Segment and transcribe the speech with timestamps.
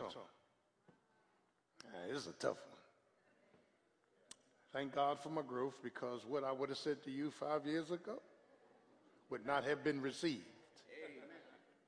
[0.00, 0.22] tongue.
[2.08, 2.76] this is a tough one.
[4.72, 7.90] Thank God for my growth because what I would have said to you five years
[7.90, 8.20] ago
[9.30, 10.44] would not have been received.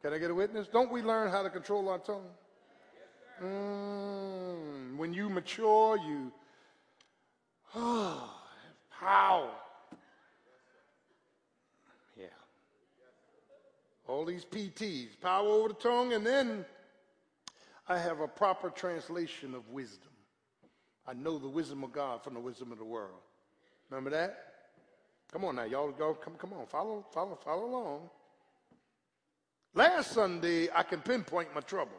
[0.03, 0.69] Can I get a witness?
[0.69, 2.25] Don't we learn how to control our tongue?
[3.43, 6.33] Mm, when you mature, you
[7.75, 8.31] oh,
[8.91, 9.51] have power.
[12.19, 12.27] Yeah.
[14.07, 16.65] All these PTs, power over the tongue, and then
[17.89, 20.13] I have a proper translation of wisdom.
[21.07, 23.21] I know the wisdom of God from the wisdom of the world.
[23.89, 24.45] Remember that?
[25.33, 28.11] Come on now, y'all, y'all come, come on, follow, follow, follow along.
[29.75, 31.93] Last Sunday, I can pinpoint my trouble.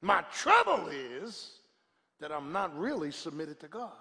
[0.00, 1.60] My trouble is
[2.20, 3.92] that I'm not really submitted to God.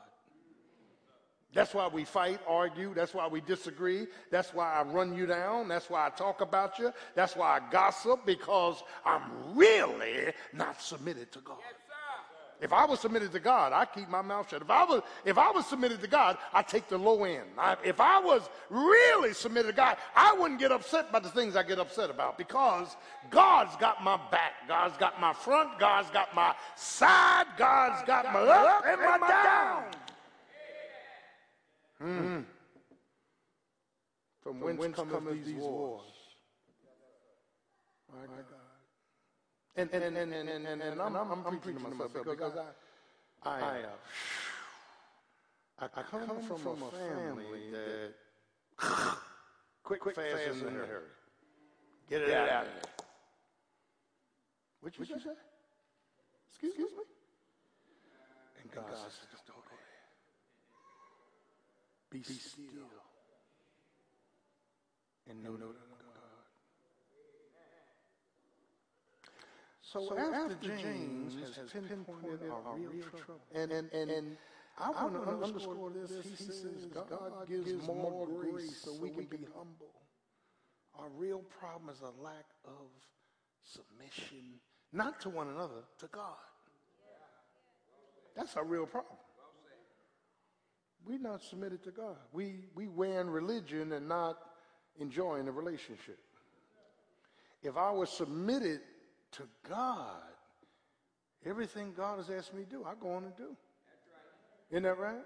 [1.58, 2.94] That's why we fight, argue.
[2.94, 4.06] That's why we disagree.
[4.30, 5.68] That's why I run you down.
[5.68, 6.94] That's why I talk about you.
[7.16, 9.24] That's why I gossip because I'm
[9.56, 11.58] really not submitted to God.
[12.62, 14.62] If I was submitted to God, I keep my mouth shut.
[14.62, 17.50] If I was, if I was submitted to God, I take the low end.
[17.58, 21.56] I, if I was really submitted to God, I wouldn't get upset by the things
[21.56, 22.96] I get upset about because
[23.32, 24.54] God's got my back.
[24.68, 25.80] God's got my front.
[25.80, 27.46] God's got my side.
[27.58, 29.86] God's got, my up and my down.
[32.02, 32.42] Hmm.
[34.42, 36.02] From, From whence, whence cometh these wars?
[38.14, 38.44] My God.
[39.76, 42.54] And, and, and, and, and, and, and, and I'm, I'm, I'm preaching to myself because
[42.58, 43.82] I, I, I,
[45.80, 48.14] uh, I come, come from, from a family that
[49.84, 51.04] quick, quick, fast, fast and in a hurry.
[52.10, 52.82] Get it out, out of there.
[54.82, 55.14] What you, say?
[55.14, 57.04] Excuse, Excuse me?
[58.64, 59.47] And God, says, don't go there.
[62.20, 62.64] Be, still.
[65.30, 65.68] And know, that
[69.82, 74.38] So, so after, James, has, pinpointed, our, real trouble, and, and, and,
[74.78, 79.12] I, want to underscore this, he, says God, God gives, gives more grace so we
[79.12, 79.94] can be humble.
[81.00, 82.90] Our real problem is a lack of
[83.64, 84.60] submission,
[84.92, 86.36] not to one another, to God.
[88.36, 89.16] That's our real problem.
[91.08, 92.18] We're not submitted to God.
[92.34, 94.38] We, we wearing religion and not
[95.00, 96.20] enjoying a relationship.
[97.64, 98.82] If I was submitted
[99.34, 100.22] to God,
[101.46, 103.56] everything God has asked me to do, I go on and do.
[104.70, 105.22] Isn't that right?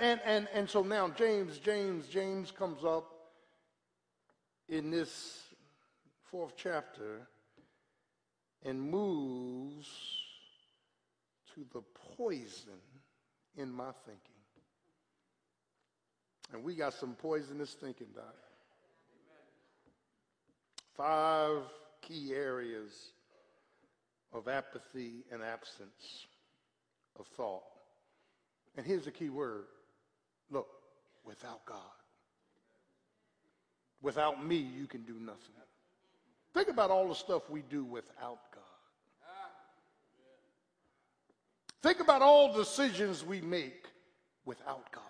[0.00, 3.10] And, and, and so now James, James, James comes up
[4.68, 5.44] in this
[6.30, 7.26] fourth chapter
[8.64, 9.88] and moves
[11.54, 11.82] to the
[12.16, 12.78] poison
[13.56, 14.20] in my thinking.
[16.52, 18.34] And we got some poisonous thinking, Doc.
[20.96, 21.62] Five
[22.02, 22.92] key areas
[24.32, 26.26] of apathy and absence
[27.18, 27.62] of thought.
[28.76, 29.64] And here's the key word
[30.50, 30.68] look,
[31.24, 31.78] without God.
[34.02, 35.54] Without me, you can do nothing.
[36.54, 38.69] Think about all the stuff we do without God.
[41.82, 43.86] Think about all decisions we make
[44.44, 45.02] without God.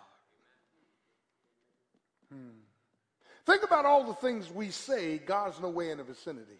[2.32, 2.60] Hmm.
[3.44, 6.58] Think about all the things we say God's no way in the vicinity.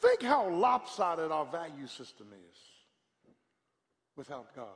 [0.00, 2.58] Think how lopsided our value system is
[4.16, 4.66] without God.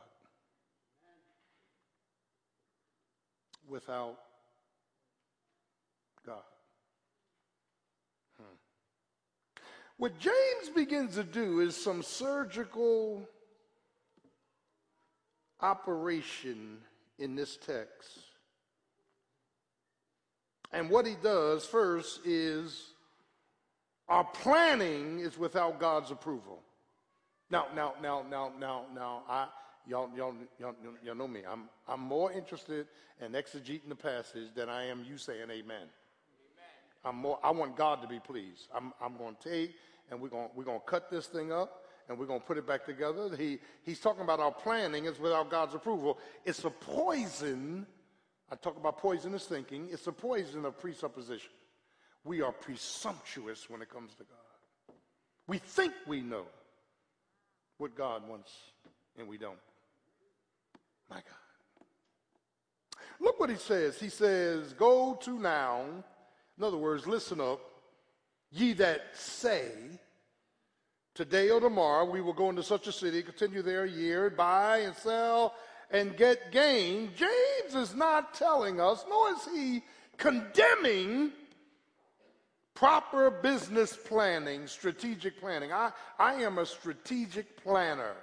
[3.69, 4.19] Without
[6.27, 6.43] God.
[8.37, 8.57] Hmm.
[10.03, 13.23] What James begins to do is some surgical
[15.61, 16.79] operation
[17.21, 18.19] in this text.
[20.73, 22.95] And what he does first is
[24.09, 26.59] our planning is without God's approval.
[27.49, 29.47] Now, now, now, now, now, now, I,
[29.87, 30.75] y'all, y'all, y'all,
[31.05, 31.43] y'all know me.
[31.49, 32.89] I'm, I'm more interested
[33.25, 35.55] in exegeting the passage than I am you saying amen.
[35.61, 35.89] amen.
[37.05, 38.67] I'm more, I want God to be pleased.
[38.75, 39.77] I'm, I'm going to take
[40.11, 42.67] and we're going, we're to cut this thing up and we're going to put it
[42.67, 43.35] back together.
[43.37, 46.19] He, he's talking about our planning is without God's approval.
[46.45, 47.87] It's a poison.
[48.51, 49.89] I talk about poisonous thinking.
[49.91, 51.51] It's a poison of presupposition
[52.25, 54.97] we are presumptuous when it comes to God.
[55.47, 56.45] We think we know
[57.79, 58.53] what God wants,
[59.19, 59.59] and we don't.
[61.11, 61.25] My God.
[63.21, 63.99] Look what he says.
[63.99, 65.85] He says, Go to now.
[66.59, 67.61] In other words, listen up.
[68.53, 69.71] Ye that say,
[71.15, 74.79] Today or tomorrow we will go into such a city, continue there a year, buy
[74.79, 75.55] and sell
[75.91, 77.11] and get gain.
[77.15, 79.83] James is not telling us, nor is he
[80.17, 81.33] condemning
[82.75, 85.71] proper business planning, strategic planning.
[85.71, 88.15] I, I am a strategic planner.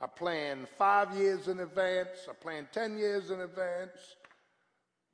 [0.00, 4.16] I plan five years in advance, I plan 10 years in advance.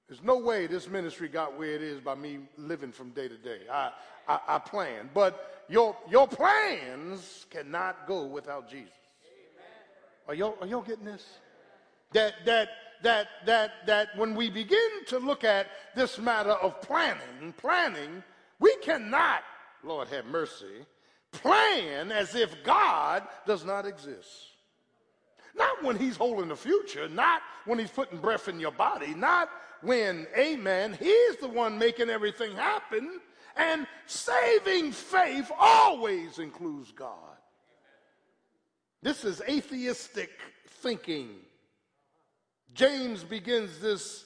[0.08, 3.36] There's no way this ministry got where it is by me living from day to
[3.36, 3.60] day.
[3.70, 3.90] I,
[4.28, 5.10] I, I plan.
[5.14, 8.92] But your, your plans cannot go without Jesus.
[10.26, 11.26] Are y'all, are y'all getting this?
[12.12, 12.68] That, that,
[13.02, 18.22] that, that, that when we begin to look at this matter of planning, planning,
[18.58, 19.42] we cannot,
[19.82, 20.84] Lord have mercy,
[21.32, 24.28] plan as if God does not exist.
[25.54, 29.50] Not when he's holding the future, not when he's putting breath in your body, not
[29.82, 33.20] when, amen, he's the one making everything happen.
[33.58, 37.12] And saving faith always includes God.
[39.02, 40.30] This is atheistic
[40.80, 41.30] thinking.
[42.72, 44.24] James begins this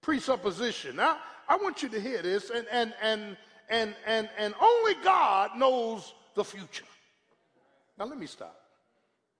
[0.00, 0.96] presupposition.
[0.96, 1.18] Now,
[1.48, 3.36] I want you to hear this, and, and, and,
[3.68, 6.84] and, and, and only God knows the future.
[7.98, 8.58] Now, let me stop.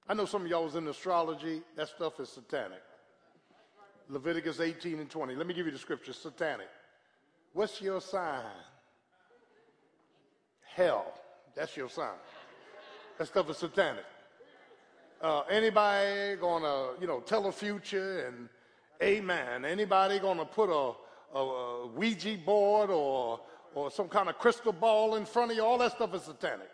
[0.06, 1.62] I know some of y'all was in astrology.
[1.76, 2.82] That stuff is satanic.
[4.08, 5.34] Leviticus 18 and 20.
[5.34, 6.68] Let me give you the scripture satanic.
[7.52, 8.44] What's your sign?
[10.78, 11.12] Hell.
[11.56, 12.20] That's your sign.
[13.18, 14.04] That stuff is satanic.
[15.20, 18.48] Uh, anybody gonna, you know, tell a future and
[19.02, 19.64] amen.
[19.64, 23.40] Anybody gonna put a, a, a Ouija board or,
[23.74, 25.64] or some kind of crystal ball in front of you?
[25.64, 26.70] All that stuff is satanic.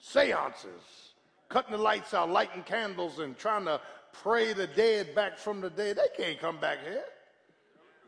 [0.00, 1.12] Seances,
[1.50, 3.82] cutting the lights out, lighting candles, and trying to
[4.22, 5.98] pray the dead back from the dead.
[5.98, 7.04] They can't come back here.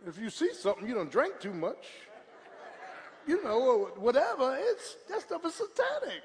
[0.07, 1.85] If you see something, you don't drink too much.
[3.29, 4.57] You know, whatever.
[4.59, 6.23] It's that stuff is satanic.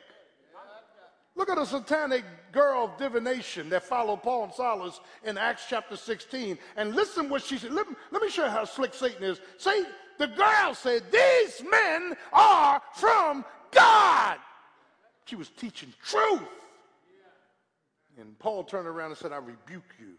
[1.36, 2.24] Look at a satanic
[2.54, 6.58] girl of divination that followed Paul and Silas in Acts chapter 16.
[6.78, 7.74] And listen what she said.
[7.74, 9.42] Let me, let me show you how slick Satan is.
[9.58, 9.84] Say,
[10.18, 14.38] the girl said, These men are from God.
[15.26, 16.42] She was teaching truth.
[18.18, 20.14] And Paul turned around and said, I rebuke you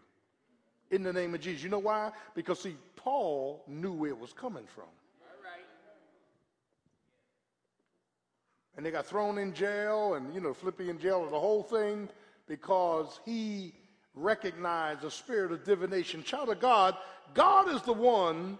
[0.91, 1.63] in the name of Jesus.
[1.63, 2.11] You know why?
[2.35, 4.85] Because, see, Paul knew where it was coming from.
[8.77, 12.09] And they got thrown in jail and, you know, Philippi in jail, the whole thing,
[12.47, 13.73] because he
[14.13, 16.23] recognized the spirit of divination.
[16.23, 16.95] Child of God,
[17.33, 18.57] God is the one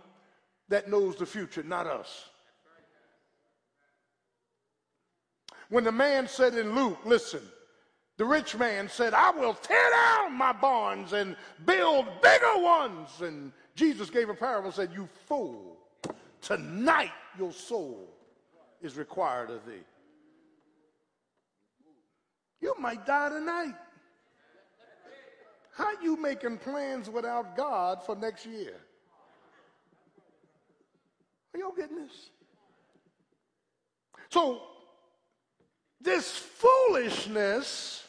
[0.70, 2.30] that knows the future, not us.
[5.70, 7.42] When the man said in Luke, listen,
[8.18, 11.36] the rich man said, I will tear down my barns and
[11.66, 13.10] build bigger ones.
[13.22, 15.78] And Jesus gave a parable and said, You fool,
[16.42, 18.10] tonight your soul
[18.82, 19.84] is required of thee.
[22.66, 23.76] You might die tonight.
[25.76, 28.74] How you making plans without God for next year?
[31.54, 32.32] Are y'all getting this?
[34.32, 34.64] So,
[36.02, 38.04] this foolishness,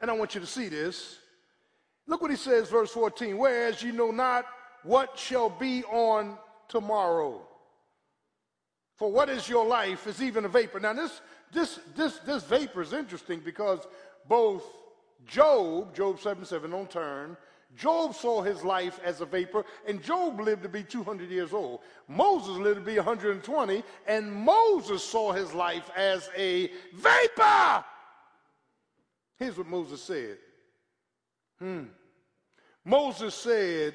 [0.00, 1.18] and I want you to see this.
[2.08, 3.38] Look what he says, verse 14.
[3.38, 4.44] Whereas you know not
[4.82, 6.36] what shall be on
[6.66, 7.46] tomorrow.
[8.96, 10.80] For what is your life is even a vapor.
[10.80, 11.20] Now, this,
[11.54, 13.80] this, this, this vapor is interesting because
[14.28, 14.64] both
[15.26, 17.36] Job, Job 7 7, don't turn,
[17.76, 21.80] Job saw his life as a vapor, and Job lived to be 200 years old.
[22.06, 27.84] Moses lived to be 120, and Moses saw his life as a vapor.
[29.38, 30.38] Here's what Moses said.
[31.58, 31.84] Hmm.
[32.84, 33.94] Moses said,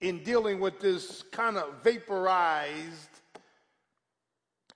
[0.00, 3.20] in dealing with this kind of vaporized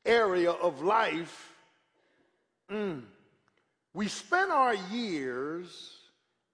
[0.07, 1.50] area of life,
[2.71, 3.03] Mm.
[3.93, 5.99] We spend our years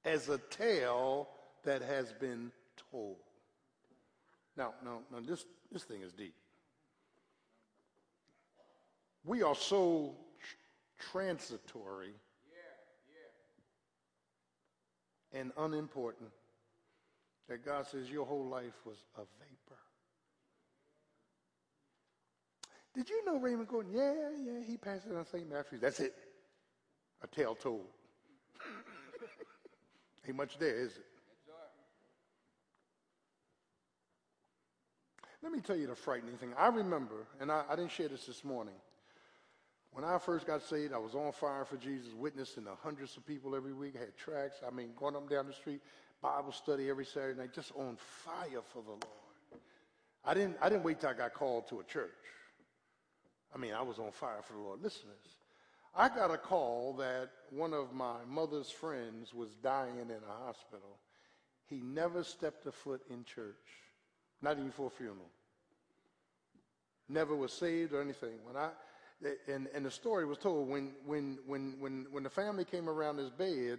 [0.04, 1.28] as a tale
[1.64, 2.50] that has been
[2.90, 3.16] told.
[4.56, 6.34] Now, now, now this, this thing is deep.
[9.24, 12.14] We are so tr- transitory
[15.32, 16.30] and unimportant
[17.48, 19.55] that God says your whole life was a vapor.
[22.96, 23.92] Did you know Raymond Gordon?
[23.94, 25.48] Yeah, yeah, he passed it on St.
[25.48, 25.82] Matthews.
[25.82, 26.14] That's it.
[27.22, 27.84] A tale told.
[30.26, 31.04] Ain't much there, is it?
[35.42, 36.54] Let me tell you the frightening thing.
[36.58, 38.74] I remember, and I, I, didn't share this this morning.
[39.92, 43.26] When I first got saved, I was on fire for Jesus, witnessing the hundreds of
[43.26, 43.94] people every week.
[43.96, 44.60] I had tracts.
[44.66, 45.82] I mean, going up and down the street,
[46.22, 49.60] Bible study every Saturday night, just on fire for the Lord.
[50.24, 52.10] I didn't, I didn't wait till I got called to a church.
[53.56, 54.82] I mean, I was on fire for the Lord.
[54.82, 55.32] Listen to this.
[55.96, 60.98] I got a call that one of my mother's friends was dying in a hospital.
[61.64, 63.54] He never stepped a foot in church,
[64.42, 65.30] not even for a funeral.
[67.08, 68.34] never was saved or anything.
[68.44, 68.68] When I,
[69.48, 73.16] and, and the story was told when, when, when, when, when the family came around
[73.16, 73.78] his bed,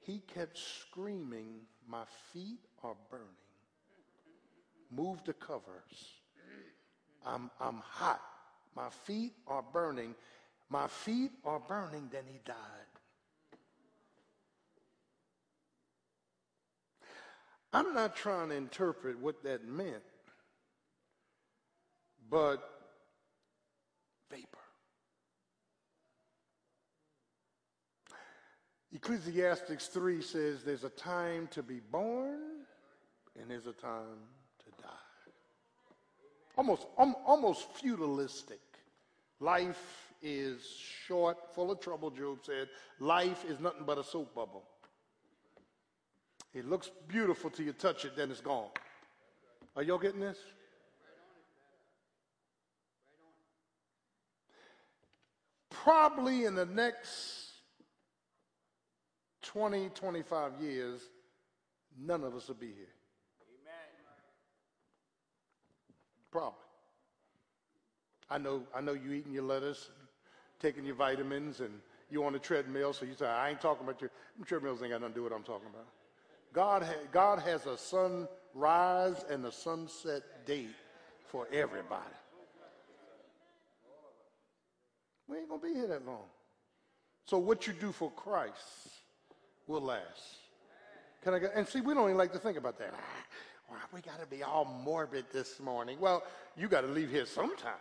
[0.00, 3.26] he kept screaming, My feet are burning.
[4.90, 6.18] Move the covers.
[7.26, 8.20] I'm, I'm hot.
[8.78, 10.14] My feet are burning.
[10.70, 12.08] My feet are burning.
[12.12, 12.54] Then he died.
[17.72, 20.04] I'm not trying to interpret what that meant,
[22.30, 22.62] but
[24.30, 24.46] vapor.
[28.94, 32.38] Ecclesiastes 3 says there's a time to be born
[33.38, 34.22] and there's a time
[34.64, 34.88] to die.
[36.56, 38.60] Almost, um, almost feudalistic.
[39.40, 40.66] Life is
[41.06, 42.68] short, full of trouble, Job said.
[42.98, 44.64] Life is nothing but a soap bubble.
[46.54, 48.70] It looks beautiful till you touch it, then it's gone.
[49.76, 50.38] Are y'all getting this?
[55.70, 57.48] Probably in the next
[59.42, 61.00] 20, 25 years,
[61.98, 62.94] none of us will be here.
[63.40, 63.88] Amen.
[66.30, 66.67] Probably.
[68.30, 69.90] I know, I know you eating your lettuce,
[70.60, 71.70] taking your vitamins, and
[72.10, 74.10] you on the treadmill, so you say, I ain't talking about your
[74.44, 75.86] treadmills ain't got nothing to do with what I'm talking about.
[76.52, 80.74] God, ha- God has a sunrise and a sunset date
[81.26, 82.04] for everybody.
[85.26, 86.24] We ain't going to be here that long.
[87.26, 88.88] So what you do for Christ
[89.66, 90.38] will last.
[91.22, 92.94] Can I get, and see, we don't even like to think about that.
[92.94, 93.24] Ah,
[93.70, 96.00] well, we got to be all morbid this morning.
[96.00, 96.22] Well,
[96.56, 97.74] you got to leave here sometime.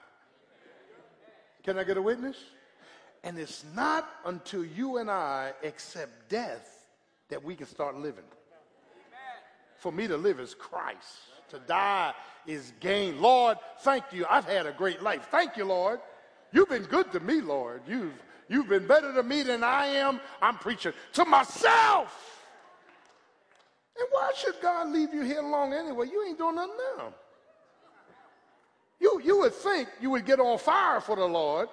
[1.68, 2.38] Can I get a witness?
[3.26, 6.88] And it's not until you and I accept death
[7.28, 8.24] that we can start living.
[9.76, 11.18] For me to live is Christ.
[11.50, 12.14] To die
[12.46, 13.22] is gain.
[13.22, 14.26] Lord, thank you.
[14.30, 15.28] I've had a great life.
[15.30, 16.00] Thank you, Lord.
[16.54, 17.82] You've been good to me, Lord.
[17.86, 18.14] You've,
[18.48, 20.22] you've been better to me than I am.
[20.42, 22.46] I'm preaching to myself.
[24.00, 26.06] And why should God leave you here long anyway?
[26.10, 27.14] You ain't doing nothing now.
[29.00, 31.70] You, you would think you would get on fire for the Lord.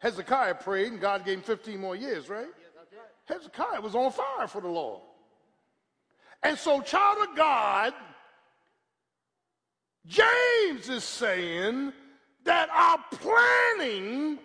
[0.00, 2.48] Hezekiah prayed and God gave him 15 more years, right?
[3.26, 5.00] Hezekiah was on fire for the Lord.
[6.42, 7.92] And so, child of God,
[10.06, 11.92] James is saying
[12.44, 14.38] that our planning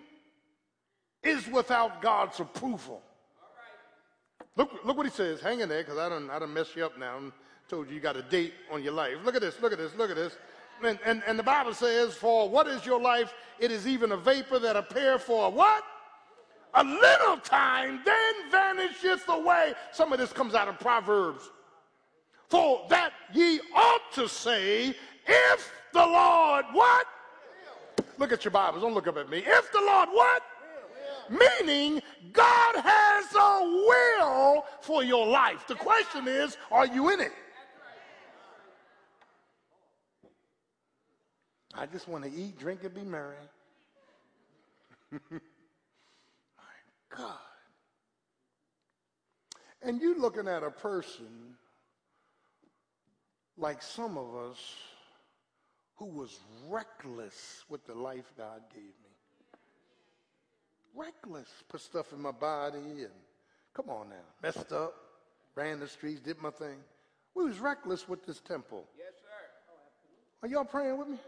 [1.22, 3.02] is without God's approval.
[4.56, 5.40] Look, look what he says.
[5.40, 7.18] Hang in there, because I don't, I don't mess you up now.
[7.18, 7.32] and
[7.68, 9.16] told you you got a date on your life.
[9.24, 10.36] Look at this, look at this, look at this.
[10.84, 13.32] And, and, and the Bible says, For what is your life?
[13.58, 15.84] It is even a vapor that appear for what?
[16.74, 19.72] A little time, then vanisheth away.
[19.92, 21.50] Some of this comes out of Proverbs.
[22.48, 24.94] For that ye ought to say,
[25.26, 27.06] if the Lord what?
[28.18, 28.82] Look at your Bibles.
[28.82, 29.42] Don't look up at me.
[29.44, 30.42] If the Lord what?
[31.28, 32.00] Meaning,
[32.32, 35.66] God has a will for your life.
[35.66, 37.32] The question is, are you in it?
[41.78, 43.36] I just want to eat, drink, and be merry.
[45.30, 45.38] My
[47.14, 47.36] God.
[49.82, 51.54] And you looking at a person
[53.58, 54.58] like some of us
[55.96, 58.92] who was reckless with the life God gave me.
[60.94, 61.48] Reckless.
[61.68, 63.10] Put stuff in my body and
[63.74, 64.16] come on now.
[64.42, 64.94] Messed up,
[65.54, 66.78] ran the streets, did my thing.
[67.34, 68.86] We was reckless with this temple.
[68.96, 69.28] Yes, sir.
[69.70, 71.18] Oh, Are y'all praying with me?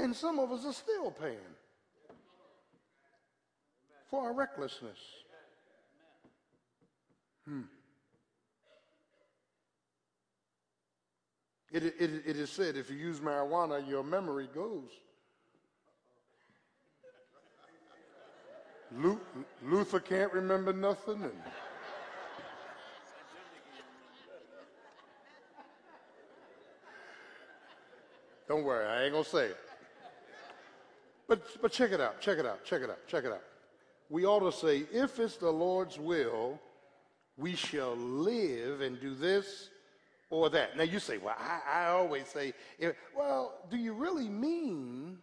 [0.00, 1.36] And some of us are still paying
[4.08, 4.98] for our recklessness.
[7.46, 7.60] Hmm.
[11.70, 11.94] It, it,
[12.26, 14.88] it is said if you use marijuana, your memory goes.
[19.62, 21.22] Luther can't remember nothing.
[21.22, 21.32] And
[28.48, 29.69] Don't worry, I ain't gonna say it.
[31.30, 33.44] But, but check it out, check it out, check it out, check it out.
[34.08, 36.58] We ought to say, if it's the Lord's will,
[37.36, 39.70] we shall live and do this
[40.28, 40.76] or that.
[40.76, 42.52] Now you say, well, I, I always say,
[43.16, 45.18] well, do you really mean,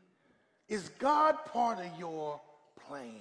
[0.70, 2.40] is God part of your
[2.88, 3.12] plans?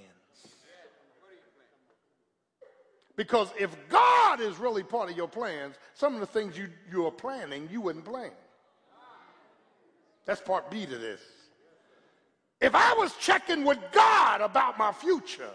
[3.17, 7.05] Because if God is really part of your plans, some of the things you, you
[7.05, 8.31] are planning, you wouldn't plan.
[10.23, 11.19] That's part B to this.
[12.59, 15.51] If I was checking with God about my future,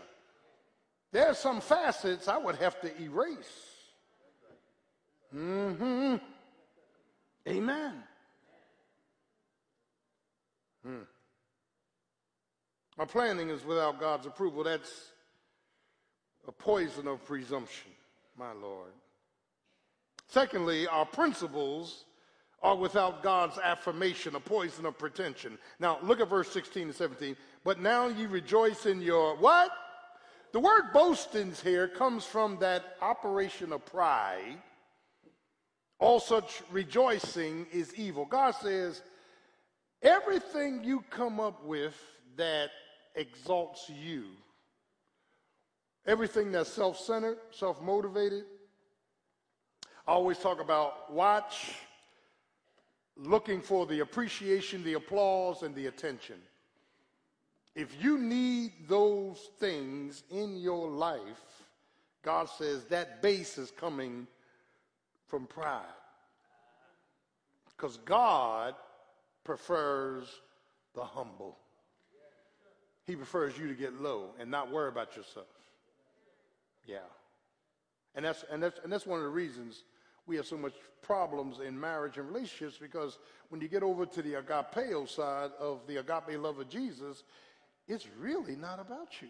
[1.11, 3.73] there's some facets I would have to erase.
[5.35, 6.17] Mm-hmm.
[7.49, 7.95] Amen.
[10.85, 11.03] Hmm.
[12.99, 14.65] Our planning is without God's approval.
[14.65, 15.13] That's
[16.47, 17.91] a poison of presumption,
[18.37, 18.91] my Lord.
[20.29, 22.05] Secondly, our principles
[22.63, 25.59] are without God's affirmation, a poison of pretension.
[25.81, 27.37] Now, look at verse 16 and 17.
[27.65, 29.71] But now you rejoice in your what?
[30.53, 34.59] The word boastings here comes from that operation of pride.
[35.99, 38.27] All such rejoicing is evil.
[38.27, 39.03] God says,
[40.03, 41.95] everything you come up with
[42.37, 42.71] that
[43.15, 44.25] exalts you,
[46.07, 48.45] everything that's self centered, self motivated,
[50.07, 51.75] I always talk about watch
[53.17, 56.37] looking for the appreciation, the applause, and the attention.
[57.75, 61.21] If you need those things in your life,
[62.23, 64.27] God says that base is coming
[65.27, 65.83] from pride.
[67.77, 68.75] Because God
[69.45, 70.29] prefers
[70.95, 71.57] the humble.
[73.07, 75.47] He prefers you to get low and not worry about yourself.
[76.87, 76.99] Yeah.
[78.15, 79.83] And that's, and that's, and that's one of the reasons
[80.27, 84.23] we have so much problems in marriage and relationships because when you get over to
[84.23, 87.25] the agapeo side of the agape love of Jesus,
[87.89, 89.29] it's really not about you.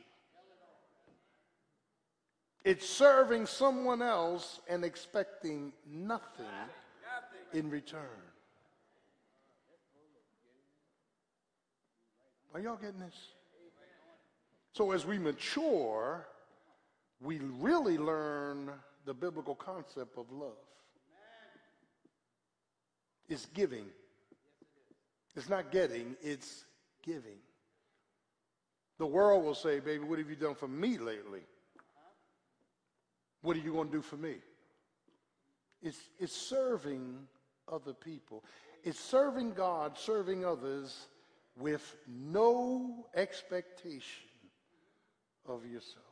[2.64, 6.46] It's serving someone else and expecting nothing
[7.52, 8.00] in return.
[12.54, 13.30] Are y'all getting this?
[14.74, 16.26] So as we mature,
[17.20, 18.70] we really learn
[19.06, 20.52] the biblical concept of love.
[23.32, 23.86] It's giving.
[25.34, 26.64] It's not getting, it's
[27.02, 27.38] giving.
[28.98, 31.40] The world will say, baby, what have you done for me lately?
[33.40, 34.34] What are you going to do for me?
[35.80, 37.26] It's, it's serving
[37.72, 38.44] other people.
[38.84, 41.06] It's serving God, serving others
[41.56, 44.28] with no expectation
[45.48, 46.11] of yourself.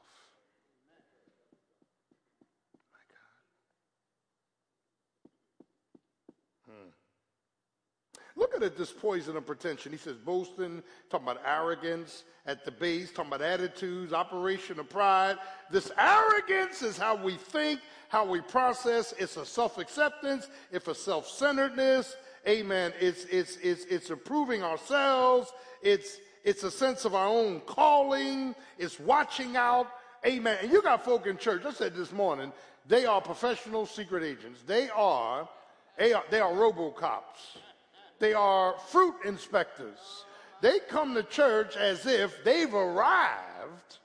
[8.36, 9.92] Look at this poison of pretension.
[9.92, 15.36] He says boasting, talking about arrogance at the base, talking about attitudes, operation of pride.
[15.70, 19.12] This arrogance is how we think, how we process.
[19.18, 20.48] It's a self-acceptance.
[20.70, 22.16] It's a self-centeredness.
[22.48, 22.92] Amen.
[23.00, 25.52] It's, it's, it's, it's approving ourselves.
[25.82, 28.54] It's, it's a sense of our own calling.
[28.78, 29.88] It's watching out.
[30.26, 30.58] Amen.
[30.62, 32.52] And you got folk in church, I said this morning,
[32.86, 34.62] they are professional secret agents.
[34.66, 35.48] They are,
[35.98, 37.58] they are, they are robocops.
[38.20, 39.98] They are fruit inspectors.
[40.60, 43.98] They come to church as if they've arrived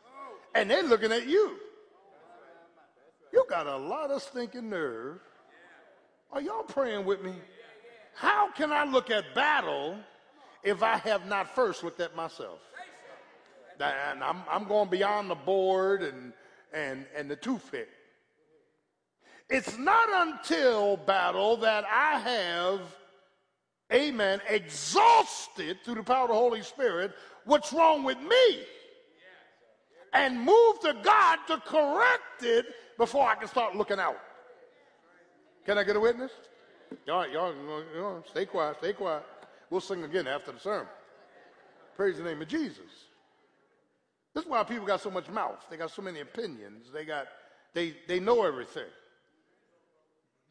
[0.55, 1.57] and they're looking at you.
[3.33, 5.19] You got a lot of stinking nerve.
[6.31, 7.33] Are y'all praying with me?
[8.15, 9.97] How can I look at battle
[10.63, 12.59] if I have not first looked at myself?
[13.81, 16.31] And I'm, I'm going beyond the board and,
[16.73, 17.89] and, and the toothpick.
[19.49, 22.79] It's not until battle that I have
[23.93, 27.13] amen, exhausted through the power of the Holy Spirit
[27.45, 28.63] what's wrong with me
[30.13, 32.65] and move to God to correct it
[32.97, 34.17] before I can start looking out.
[35.65, 36.31] Can I get a witness?
[37.05, 37.53] Y'all, y'all,
[37.95, 39.23] y'all stay quiet, stay quiet.
[39.69, 40.87] We'll sing again after the sermon.
[41.95, 43.07] Praise the name of Jesus.
[44.33, 45.65] This is why people got so much mouth.
[45.69, 46.87] They got so many opinions.
[46.93, 47.27] They got,
[47.73, 48.83] they, they know everything.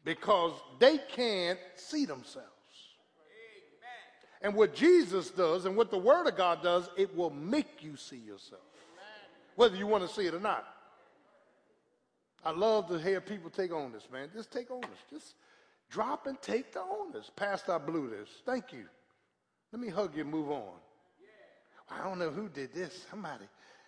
[0.03, 2.49] Because they can't see themselves.
[4.45, 7.95] And what Jesus does and what the Word of God does, it will make you
[7.95, 8.61] see yourself,
[9.55, 10.67] whether you want to see it or not.
[12.45, 14.29] I love to hear people take on this, man.
[14.31, 15.19] Just take on this.
[15.19, 15.33] Just
[15.89, 17.31] drop and take the onus.
[17.35, 18.29] Pastor, I blew this.
[18.45, 18.85] Thank you.
[19.73, 20.73] Let me hug you and move on.
[21.89, 23.07] I don't know who did this.
[23.09, 23.45] Somebody,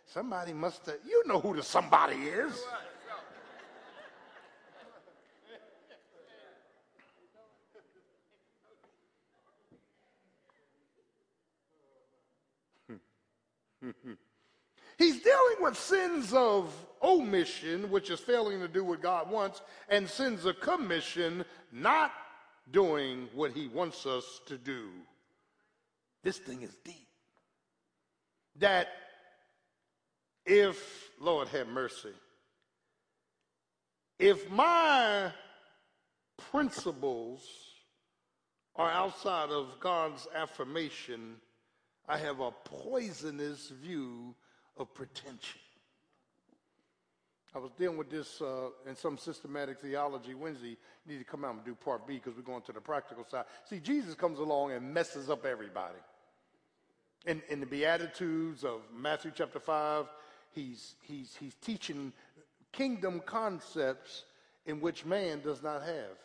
[0.08, 2.66] somebody must have, you know who the somebody is.
[14.98, 20.10] He's dealing with sins of omission, which is failing to do what God wants, and
[20.10, 22.12] sins of commission, not
[22.72, 24.90] doing what he wants us to do.
[26.24, 27.08] This thing is deep.
[28.58, 28.88] That
[30.46, 32.14] if, Lord have mercy,
[34.18, 35.32] if my
[36.52, 37.48] principles
[38.76, 41.36] are outside of God's affirmation,
[42.08, 44.34] I have a poisonous view
[44.78, 45.60] of pretension.
[47.54, 50.78] I was dealing with this uh, in some systematic theology Wednesday.
[51.06, 53.26] You need to come out and do part B because we're going to the practical
[53.26, 53.46] side.
[53.66, 55.98] See, Jesus comes along and messes up everybody.
[57.26, 60.06] In, in the Beatitudes of Matthew chapter 5,
[60.54, 62.14] he's, he's, he's teaching
[62.72, 64.24] kingdom concepts
[64.66, 66.18] in which man does not have.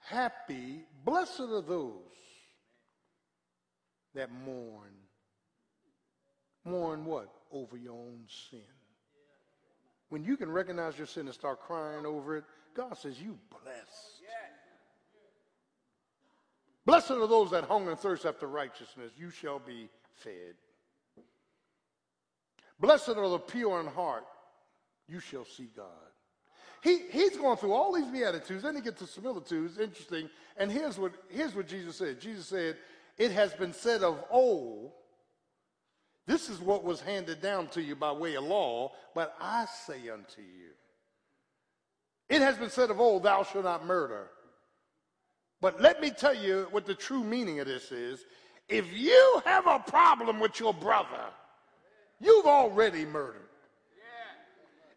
[0.00, 1.94] Happy, blessed are those
[4.14, 4.92] that mourn.
[6.64, 7.32] Mourn what?
[7.52, 8.60] Over your own sin.
[10.08, 12.44] When you can recognize your sin and start crying over it,
[12.74, 14.18] God says, You blessed.
[16.88, 19.12] Blessed are those that hunger and thirst after righteousness.
[19.18, 20.54] You shall be fed.
[22.80, 24.24] Blessed are the pure in heart.
[25.06, 25.84] You shall see God.
[26.82, 28.62] He, he's going through all these beatitudes.
[28.62, 29.78] Then he gets to similitudes.
[29.78, 30.30] Interesting.
[30.56, 32.22] And here's what, here's what Jesus said.
[32.22, 32.76] Jesus said,
[33.18, 34.92] It has been said of old,
[36.26, 40.08] this is what was handed down to you by way of law, but I say
[40.08, 40.70] unto you.
[42.28, 44.28] It has been said of old, Thou shalt not murder.
[45.60, 48.24] But let me tell you what the true meaning of this is.
[48.68, 51.24] If you have a problem with your brother,
[52.20, 53.47] you've already murdered.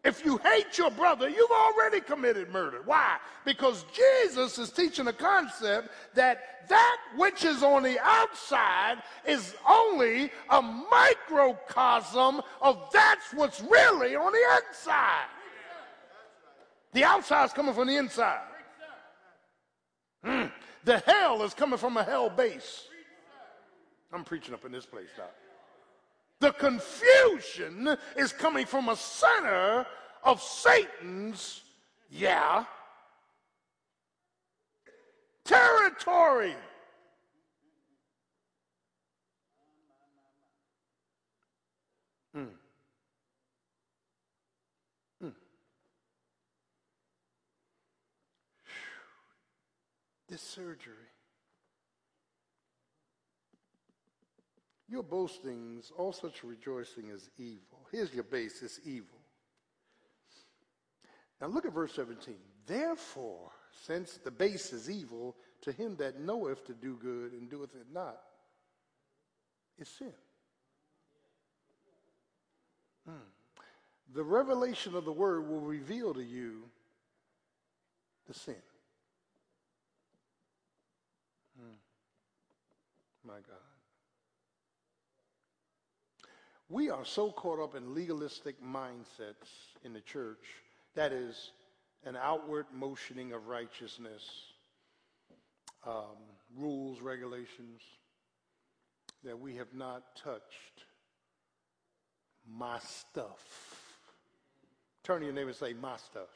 [0.04, 2.82] If you hate your brother, you've already committed murder.
[2.84, 3.18] Why?
[3.44, 10.32] Because Jesus is teaching a concept that that which is on the outside is only
[10.50, 15.26] a microcosm of that's what's really on the inside.
[16.92, 18.40] The outside is coming from the inside.
[20.24, 20.50] Mm.
[20.84, 22.88] The hell is coming from a hell base.
[24.12, 25.24] I'm preaching up in this place now.
[26.42, 29.86] The confusion is coming from a center
[30.24, 31.62] of Satan's,
[32.10, 32.64] yeah,
[35.44, 36.56] territory.
[42.36, 42.48] Mm.
[45.22, 45.32] Mm.
[50.28, 51.11] This surgery
[54.92, 57.78] Your boastings, all such rejoicing is evil.
[57.90, 59.16] Here's your base, it's evil.
[61.40, 62.34] Now look at verse 17.
[62.66, 63.50] Therefore,
[63.86, 67.86] since the base is evil, to him that knoweth to do good and doeth it
[67.90, 68.20] not,
[69.78, 70.12] is sin.
[73.08, 73.14] Hmm.
[74.14, 76.64] The revelation of the word will reveal to you
[78.28, 78.56] the sin.
[81.58, 81.76] Hmm.
[83.26, 83.71] My God.
[86.72, 90.38] We are so caught up in legalistic mindsets in the church,
[90.94, 91.50] that is,
[92.06, 94.22] an outward motioning of righteousness,
[95.86, 96.16] um,
[96.56, 97.82] rules, regulations,
[99.22, 100.86] that we have not touched
[102.50, 103.84] my stuff.
[105.02, 106.30] Turn to your neighbor and say, My stuff.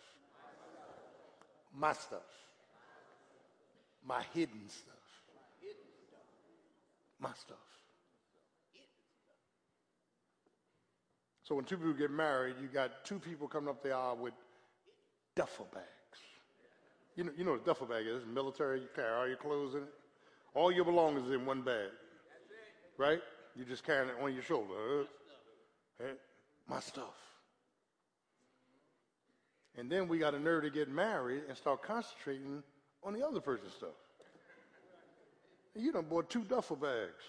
[1.75, 2.21] My stuff.
[4.07, 4.95] My hidden stuff.
[7.19, 7.76] My stuff.
[11.47, 14.35] So when two people get married, you got two people coming up the aisle with
[15.37, 15.87] duffel bags.
[17.15, 18.25] You know, you know what a duffel bag is?
[18.27, 19.95] Military, you carry all your clothes in it.
[20.55, 21.91] All your belongings in one bag.
[22.99, 23.21] Right?
[23.55, 25.05] You just carrying it on your shoulder.
[25.99, 26.15] Hey,
[26.69, 27.15] my stuff.
[29.79, 32.65] And then we got a nerve to get married and start concentrating
[33.05, 33.91] on the other person's stuff.
[35.77, 37.23] You done bought two duffel bags.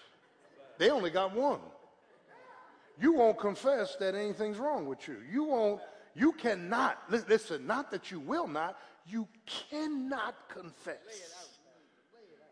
[0.78, 1.60] They only got one
[3.00, 5.18] you won't confess that anything's wrong with you.
[5.30, 5.80] You won't,
[6.14, 10.96] you cannot, listen, not that you will not, you cannot confess.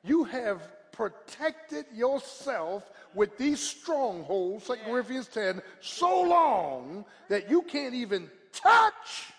[0.04, 7.94] You have protected yourself with these strongholds, 2 Corinthians 10, so long that you can't
[7.94, 9.32] even touch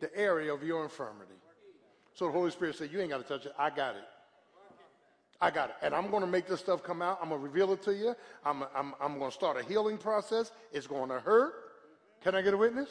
[0.00, 1.32] the area of your infirmity.
[2.14, 3.54] So the Holy Spirit said, You ain't got to touch it.
[3.58, 4.02] I got it.
[5.42, 5.76] I got it.
[5.82, 7.18] And I'm going to make this stuff come out.
[7.20, 8.14] I'm going to reveal it to you.
[8.46, 10.52] I'm, I'm, I'm going to start a healing process.
[10.72, 11.54] It's going to hurt.
[12.22, 12.88] Can I get a witness?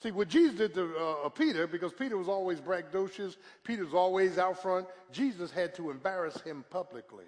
[0.00, 4.38] See, what Jesus did to uh, Peter, because Peter was always braggadocious, Peter was always
[4.38, 7.24] out front, Jesus had to embarrass him publicly.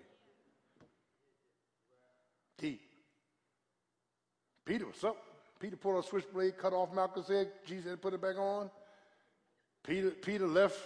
[2.59, 2.83] Deep.
[4.65, 5.17] Peter was up.
[5.59, 7.49] Peter pulled a switchblade, cut off Malchus' head.
[7.67, 8.71] Jesus had to put it back on.
[9.83, 10.79] Peter, Peter left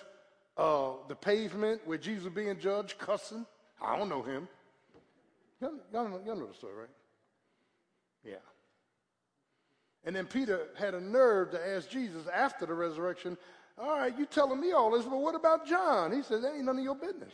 [0.60, 3.46] uh, the pavement where Jesus was being judged, cussing.
[3.80, 4.46] I don't know him.
[5.60, 6.88] Y'all, y'all, know, y'all know the story, right?
[8.24, 8.34] Yeah.
[10.04, 13.38] And then Peter had a nerve to ask Jesus after the resurrection,
[13.78, 16.12] All right, you telling me all this, but what about John?
[16.12, 17.32] He said, That ain't none of your business.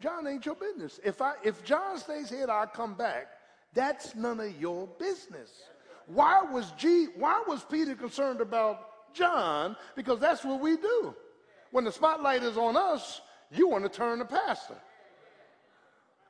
[0.00, 0.98] John ain't your business.
[1.04, 3.28] If, I, if John stays here I come back,
[3.72, 5.50] that's none of your business.
[6.06, 9.76] Why was, G, why was Peter concerned about John?
[9.94, 11.14] Because that's what we do.
[11.70, 14.76] When the spotlight is on us, you want to turn the pastor.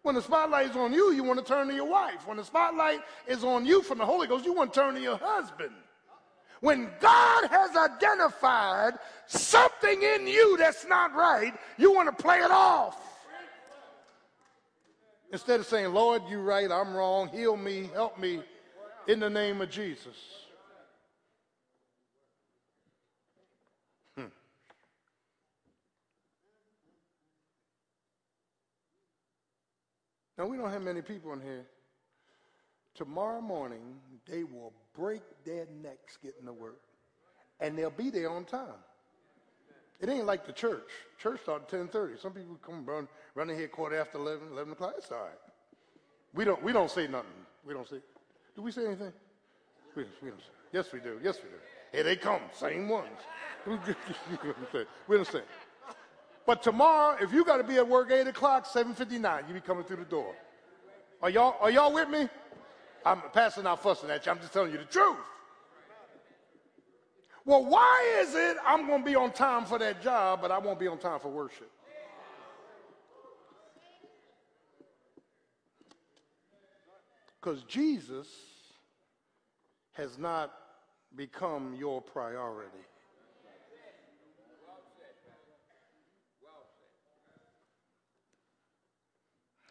[0.03, 2.27] When the spotlight is on you, you want to turn to your wife.
[2.27, 5.01] When the spotlight is on you from the Holy Ghost, you want to turn to
[5.01, 5.73] your husband.
[6.61, 8.95] When God has identified
[9.27, 12.99] something in you that's not right, you want to play it off.
[15.33, 18.43] Instead of saying, Lord, you're right, I'm wrong, heal me, help me
[19.07, 20.17] in the name of Jesus.
[30.41, 31.67] Now, we don't have many people in here.
[32.95, 36.81] Tomorrow morning, they will break their necks getting to work,
[37.61, 38.81] and they'll be there on time.
[40.01, 40.89] It ain't like the church.
[41.19, 42.19] Church starts at 10:30.
[42.19, 44.95] Some people come run running here quarter after 11, 11 o'clock.
[44.97, 45.39] It's all right.
[46.33, 47.45] We don't we don't say nothing.
[47.67, 48.01] We don't say.
[48.57, 49.13] Do we say anything?
[49.95, 50.55] We, we don't say.
[50.73, 51.21] Yes, we do.
[51.23, 51.57] Yes, we do.
[51.93, 53.21] Here they come, same ones.
[53.67, 55.43] we don't say.
[56.51, 59.85] But tomorrow, if you got to be at work 8 o'clock, 7.59, you be coming
[59.85, 60.35] through the door.
[61.23, 62.29] Are y'all, are y'all with me?
[63.07, 64.33] I'm passing out fussing at you.
[64.33, 65.17] I'm just telling you the truth.
[67.45, 70.59] Well, why is it I'm going to be on time for that job, but I
[70.59, 71.71] won't be on time for worship?
[77.41, 78.27] Because Jesus
[79.93, 80.53] has not
[81.15, 82.81] become your priority.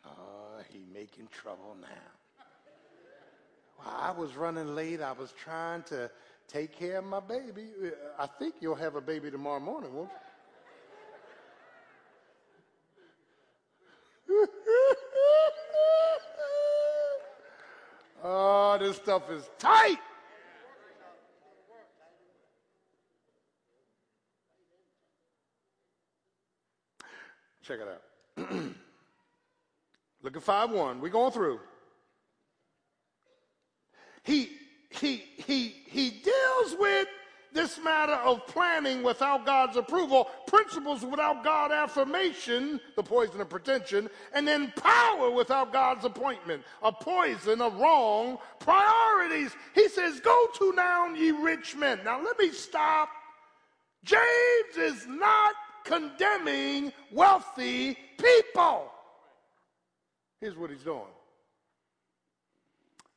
[0.09, 1.87] Oh, he making trouble now.
[3.77, 4.99] Well, I was running late.
[5.01, 6.11] I was trying to
[6.49, 7.67] take care of my baby.
[8.17, 10.09] I think you'll have a baby tomorrow morning, won't
[14.27, 14.45] you?
[18.25, 19.99] oh, this stuff is tight.
[27.63, 28.01] Check it out.
[30.21, 31.01] Look at 5 1.
[31.01, 31.59] We're going through.
[34.23, 34.49] He,
[34.89, 37.07] he, he, he deals with
[37.51, 44.09] this matter of planning without God's approval, principles without God affirmation, the poison of pretension,
[44.33, 49.55] and then power without God's appointment, a poison of wrong priorities.
[49.73, 51.99] He says, Go to now, ye rich men.
[52.03, 53.09] Now let me stop.
[54.03, 58.91] James is not condemning wealthy people.
[60.39, 61.01] Here's what he's doing.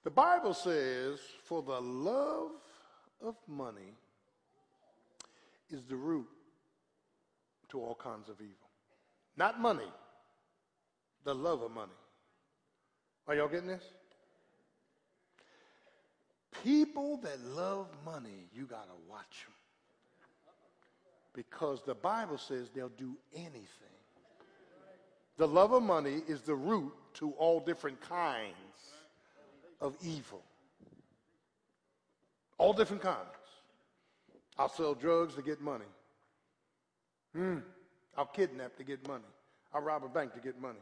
[0.04, 2.50] The Bible says, for the love
[3.24, 3.94] of money
[5.70, 6.26] is the root
[7.68, 8.56] to all kinds of evil.
[9.36, 9.90] Not money,
[11.24, 11.92] the love of money.
[13.28, 13.84] Are y'all getting this?
[16.64, 19.54] People that love money, you got to watch them.
[21.34, 23.91] Because the Bible says they'll do anything.
[25.36, 28.54] The love of money is the root to all different kinds
[29.80, 30.42] of evil.
[32.58, 33.18] All different kinds.
[34.58, 35.86] I'll sell drugs to get money.
[37.34, 37.58] Hmm.
[38.16, 39.24] I'll kidnap to get money.
[39.72, 40.78] I'll rob a bank to get money.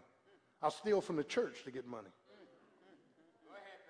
[0.63, 2.09] I'll steal from the church to get money.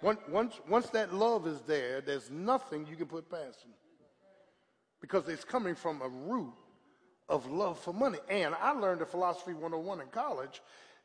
[0.03, 3.73] Once, once that love is there, there's nothing you can put past them.
[5.01, 6.53] Because it's coming from a root
[7.31, 8.19] of love for money.
[8.29, 10.61] And I learned a philosophy 101 in college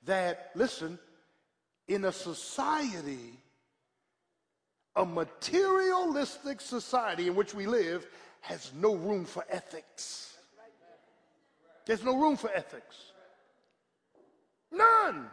[0.05, 0.99] that, listen,
[1.87, 3.39] in a society
[4.95, 8.07] a materialistic society in which we live
[8.41, 10.37] has no room for ethics.
[11.85, 12.95] There's no room for ethics.
[14.71, 15.27] None.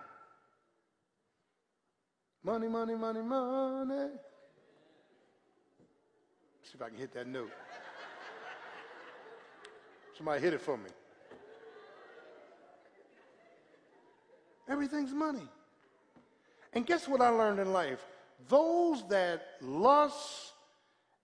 [2.44, 4.08] Money, money, money, money.
[6.64, 7.50] See if I can hit that note.
[10.22, 10.88] Somebody hit it for me.
[14.68, 15.48] Everything's money.
[16.72, 18.06] And guess what I learned in life?
[18.48, 20.52] Those that lust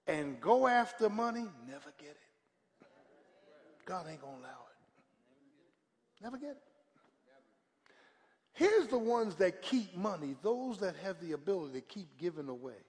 [0.08, 2.86] and go after money never get it.
[3.84, 6.20] God ain't going to allow it.
[6.20, 6.62] Never get it.
[8.54, 12.82] Here's the ones that keep money, those that have the ability to keep giving away.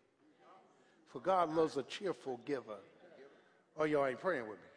[1.10, 2.80] For God loves a cheerful giver.
[3.78, 4.68] Oh, y'all ain't praying with me.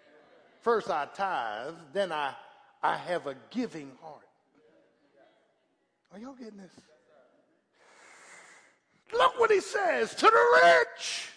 [0.62, 2.34] First I tithe, then I,
[2.82, 4.22] I have a giving heart.
[6.12, 6.70] Are y'all getting this?
[9.12, 11.30] Look what he says to the rich.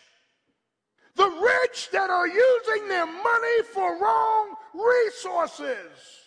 [1.16, 6.25] The rich that are using their money for wrong resources.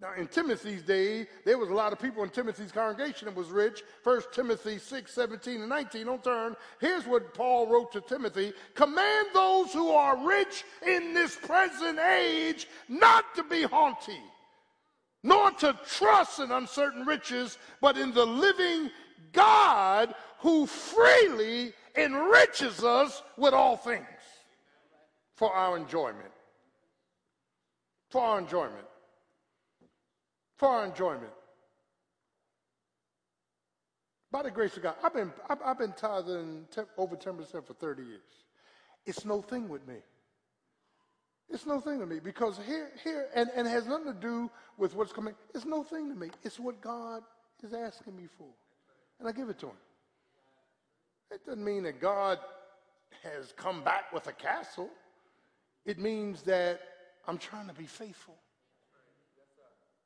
[0.00, 3.48] Now, in Timothy's day, there was a lot of people in Timothy's congregation that was
[3.48, 3.82] rich.
[4.04, 6.06] First Timothy 6, 17, and 19.
[6.06, 6.54] Don't turn.
[6.80, 12.68] Here's what Paul wrote to Timothy Command those who are rich in this present age
[12.88, 14.20] not to be haughty,
[15.24, 18.90] nor to trust in uncertain riches, but in the living
[19.32, 24.06] God who freely enriches us with all things
[25.34, 26.30] for our enjoyment.
[28.10, 28.87] For our enjoyment.
[30.58, 31.32] For our enjoyment.
[34.30, 36.66] By the grace of God, I've been, I've, I've been tithing
[36.98, 38.20] over 10% for 30 years.
[39.06, 39.96] It's no thing with me.
[41.48, 44.50] It's no thing to me because here, here, and, and it has nothing to do
[44.76, 45.34] with what's coming.
[45.54, 46.28] It's no thing to me.
[46.42, 47.22] It's what God
[47.62, 48.48] is asking me for.
[49.18, 49.76] And I give it to him.
[51.30, 52.38] It doesn't mean that God
[53.22, 54.90] has come back with a castle.
[55.86, 56.80] It means that
[57.26, 58.34] I'm trying to be faithful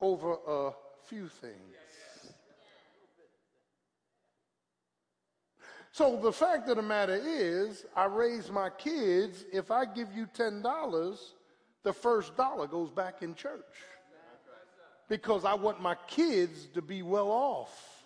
[0.03, 0.73] over a
[1.07, 1.55] few things.
[5.93, 9.45] So the fact of the matter is, I raise my kids.
[9.53, 11.19] If I give you $10,
[11.83, 13.61] the first dollar goes back in church.
[15.09, 18.05] Because I want my kids to be well off.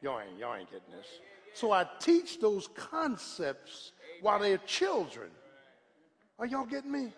[0.00, 1.06] Y'all ain't, y'all ain't getting this.
[1.54, 5.30] So I teach those concepts while they're children.
[6.38, 7.12] Are y'all getting me?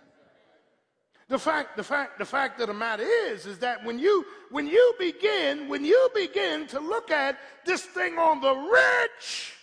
[1.28, 4.66] The fact, the fact, the fact of the matter is, is that when you, when
[4.66, 9.54] you begin, when you begin to look at this thing on the rich,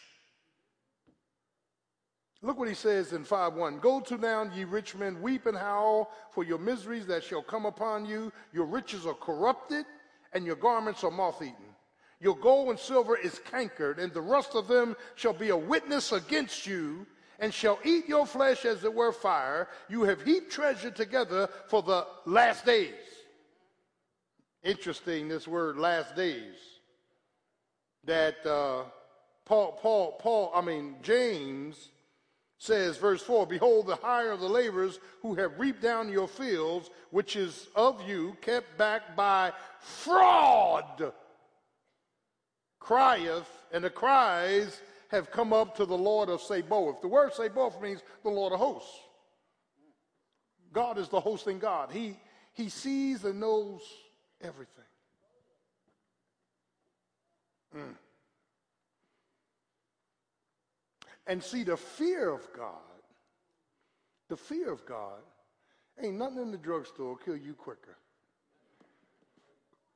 [2.43, 3.81] Look what he says in 5.1.
[3.81, 7.67] Go to now, ye rich men, weep and howl for your miseries that shall come
[7.67, 8.33] upon you.
[8.51, 9.85] Your riches are corrupted,
[10.33, 11.75] and your garments are moth-eaten.
[12.19, 16.11] Your gold and silver is cankered, and the rust of them shall be a witness
[16.11, 17.05] against you,
[17.41, 19.67] and shall eat your flesh as it were fire.
[19.89, 22.93] You have heaped treasure together for the last days.
[24.63, 26.55] Interesting, this word last days.
[28.03, 28.83] That uh,
[29.45, 31.89] Paul, Paul, Paul, I mean, James
[32.59, 36.91] says, verse 4 Behold, the hire of the laborers who have reaped down your fields,
[37.09, 41.11] which is of you, kept back by fraud,
[42.79, 44.79] crieth, and the cries
[45.11, 47.01] have come up to the Lord of Sabaoth.
[47.01, 48.97] The word Sabaoth means the Lord of hosts.
[50.71, 51.91] God is the hosting God.
[51.91, 52.17] He,
[52.53, 53.81] he sees and knows
[54.41, 54.85] everything.
[57.75, 57.95] Mm.
[61.27, 62.75] And see, the fear of God,
[64.29, 65.19] the fear of God,
[66.01, 67.97] ain't nothing in the drugstore kill you quicker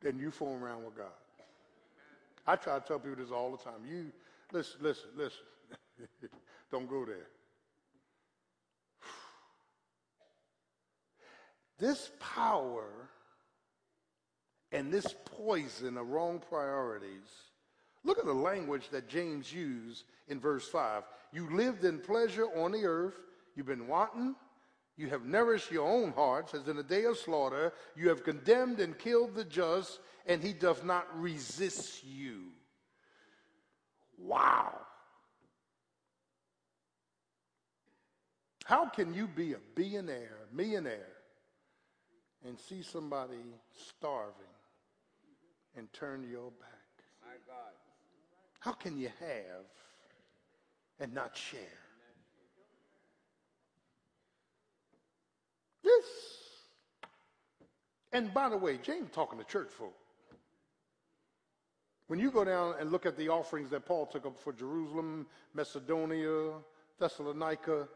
[0.01, 1.07] than you fooling around with God.
[2.45, 3.81] I try to tell people this all the time.
[3.89, 4.11] You
[4.55, 5.43] listen, listen, listen.
[6.71, 7.27] Don't go there.
[11.77, 13.09] This power
[14.71, 17.29] and this poison of wrong priorities
[18.05, 21.03] Look at the language that James used in verse 5.
[21.33, 23.15] You lived in pleasure on the earth,
[23.55, 24.35] you've been wanting,
[24.95, 28.79] you have nourished your own hearts, as in a day of slaughter, you have condemned
[28.79, 32.51] and killed the just, and he doth not resist you.
[34.17, 34.73] Wow.
[38.65, 41.13] How can you be a billionaire, millionaire,
[42.47, 43.35] and see somebody
[43.89, 44.33] starving
[45.77, 46.69] and turn your back?
[48.59, 49.65] How can you have
[50.99, 51.59] and not share?
[55.83, 56.05] This.
[58.11, 59.93] And by the way, James talking to church folk.
[62.07, 65.25] When you go down and look at the offerings that Paul took up for Jerusalem,
[65.53, 66.51] Macedonia,
[66.99, 67.87] Thessalonica,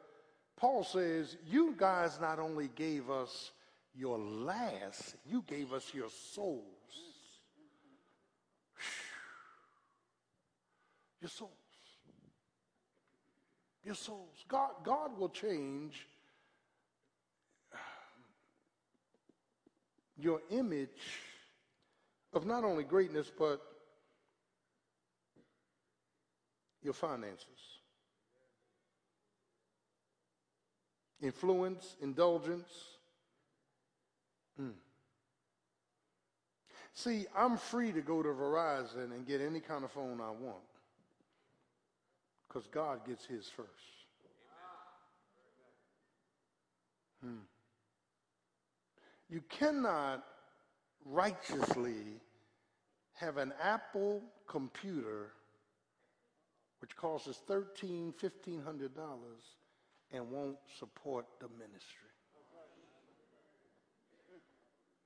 [0.57, 3.51] Paul says, You guys not only gave us
[3.95, 6.63] your last, you gave us your souls.
[11.21, 11.51] Your souls.
[13.83, 14.45] Your souls.
[14.47, 16.07] God, God will change
[20.17, 20.89] your image
[22.33, 23.61] of not only greatness, but
[26.81, 27.79] your finances.
[31.21, 32.69] Influence, indulgence.
[34.59, 34.73] Mm.
[36.93, 40.57] See, I'm free to go to Verizon and get any kind of phone I want
[42.47, 43.69] because God gets his first.
[47.21, 47.35] Hmm.
[49.29, 50.23] You cannot
[51.05, 52.19] righteously
[53.13, 55.31] have an Apple computer
[56.79, 58.89] which costs $1,300, $1,500
[60.11, 62.09] and won't support the ministry.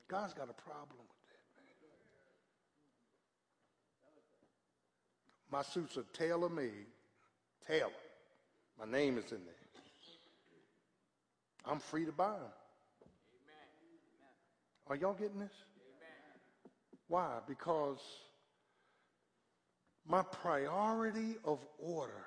[0.07, 1.65] God's got a problem with that, man.
[5.51, 6.87] My suits are tailor made
[7.67, 7.89] Taylor.
[8.79, 9.53] My name is in there.
[11.65, 12.51] I'm free to buy them.
[14.87, 15.53] Are y'all getting this?
[17.07, 17.39] Why?
[17.47, 17.99] Because
[20.07, 22.25] my priority of order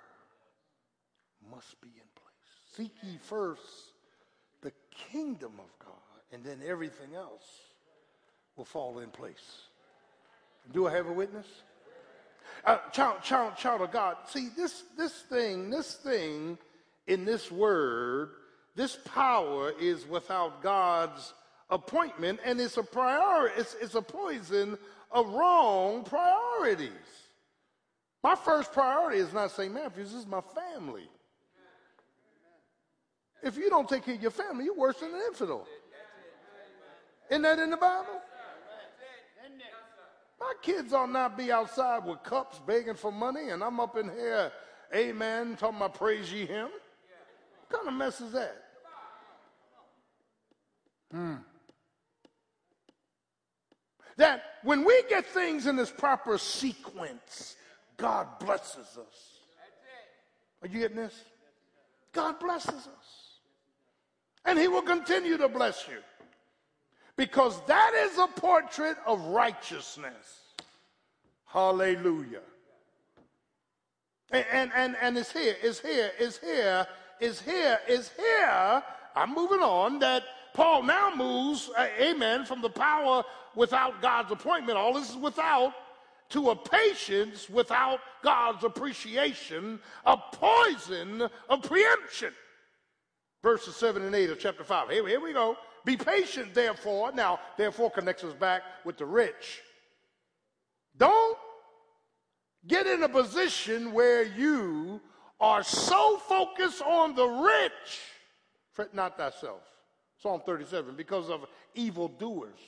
[1.50, 2.76] must be in place.
[2.76, 3.62] Seek ye first
[4.62, 4.72] the
[5.12, 5.92] kingdom of God,
[6.32, 7.44] and then everything else
[8.56, 9.62] will fall in place.
[10.72, 11.46] Do I have a witness?
[12.64, 14.16] Uh, child, child, child of God.
[14.28, 16.58] See, this, this thing, this thing
[17.06, 18.30] in this word,
[18.74, 21.32] this power is without God's
[21.70, 24.76] appointment, and it's a priority, it's, it's a poison
[25.12, 26.90] of wrong priorities.
[28.26, 29.72] My first priority is not St.
[29.72, 31.08] Matthew's, is my family.
[33.40, 35.64] If you don't take care of your family, you're worse than an infidel.
[37.30, 38.20] Isn't that in the Bible?
[40.40, 44.08] My kids ought not be outside with cups begging for money, and I'm up in
[44.08, 44.50] here,
[44.92, 46.70] amen, talking about praise ye him.
[47.68, 48.64] What kind of mess is that?
[51.12, 51.34] Hmm.
[54.16, 57.54] That when we get things in this proper sequence,
[57.96, 59.40] God blesses us.
[60.62, 61.14] Are you getting this?
[62.12, 63.38] God blesses us.
[64.44, 65.98] And He will continue to bless you
[67.16, 70.54] because that is a portrait of righteousness.
[71.46, 72.42] Hallelujah.
[74.30, 76.86] And, and, and, and it's here, it's here, it's here,
[77.20, 78.82] it's here, it's here.
[79.14, 83.22] I'm moving on that Paul now moves, uh, amen, from the power
[83.54, 84.78] without God's appointment.
[84.78, 85.72] All this is without
[86.30, 92.32] to a patience without God's appreciation, a poison of preemption.
[93.42, 94.90] Verses 7 and 8 of chapter 5.
[94.90, 95.56] Here, here we go.
[95.84, 97.12] Be patient, therefore.
[97.12, 99.62] Now, therefore connects us back with the rich.
[100.96, 101.38] Don't
[102.66, 105.00] get in a position where you
[105.38, 108.00] are so focused on the rich,
[108.72, 109.60] fret not thyself.
[110.20, 112.58] Psalm 37, because of evildoers.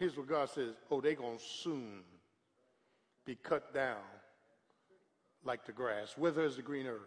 [0.00, 2.00] Here's what God says Oh, they're going to soon
[3.26, 3.98] be cut down
[5.44, 7.02] like the grass, wither as the green herb.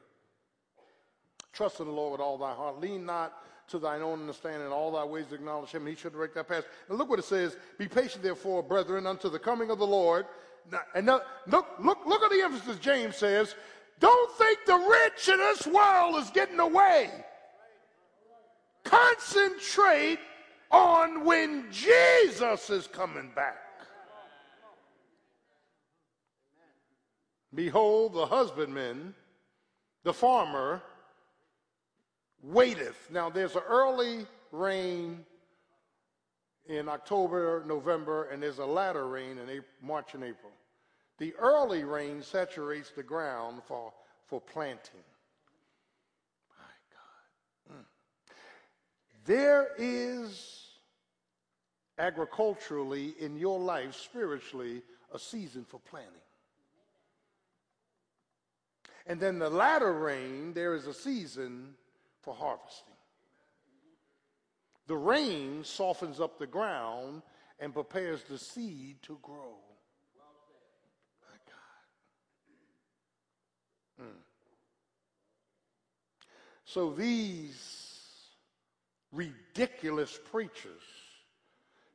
[1.52, 2.80] Trust in the Lord with all thy heart.
[2.80, 3.34] Lean not
[3.70, 4.68] to thine own understanding.
[4.68, 6.66] All thy ways acknowledge him, he shall direct thy path.
[6.88, 7.58] And look what it says.
[7.80, 10.28] Be patient, therefore, brethren, unto the coming of the Lord.
[10.96, 11.26] And look,
[11.80, 13.56] look, look at the emphasis James says.
[14.00, 17.10] Don't think the rich in this world is getting away.
[18.84, 20.20] Concentrate
[20.74, 23.58] on when Jesus is coming back.
[27.54, 29.14] Behold, the husbandman,
[30.04, 30.82] the farmer,
[32.42, 33.10] waiteth.
[33.12, 35.24] Now, there's an early rain
[36.66, 40.52] in October, November, and there's a latter rain in April, March and April.
[41.20, 43.94] The early rain saturates the ground for,
[44.26, 45.04] for planting.
[46.58, 46.66] My
[47.70, 47.78] God.
[47.78, 47.86] Mm.
[49.26, 50.63] There is
[51.98, 54.82] agriculturally in your life, spiritually,
[55.14, 56.12] a season for planting.
[59.06, 61.76] And then the latter rain, there is a season
[62.22, 62.94] for harvesting.
[64.88, 67.22] The rain softens up the ground
[67.60, 69.56] and prepares the seed to grow.
[71.22, 71.38] My
[74.00, 74.06] God.
[74.06, 74.22] Mm.
[76.66, 77.94] So these
[79.12, 80.82] ridiculous preachers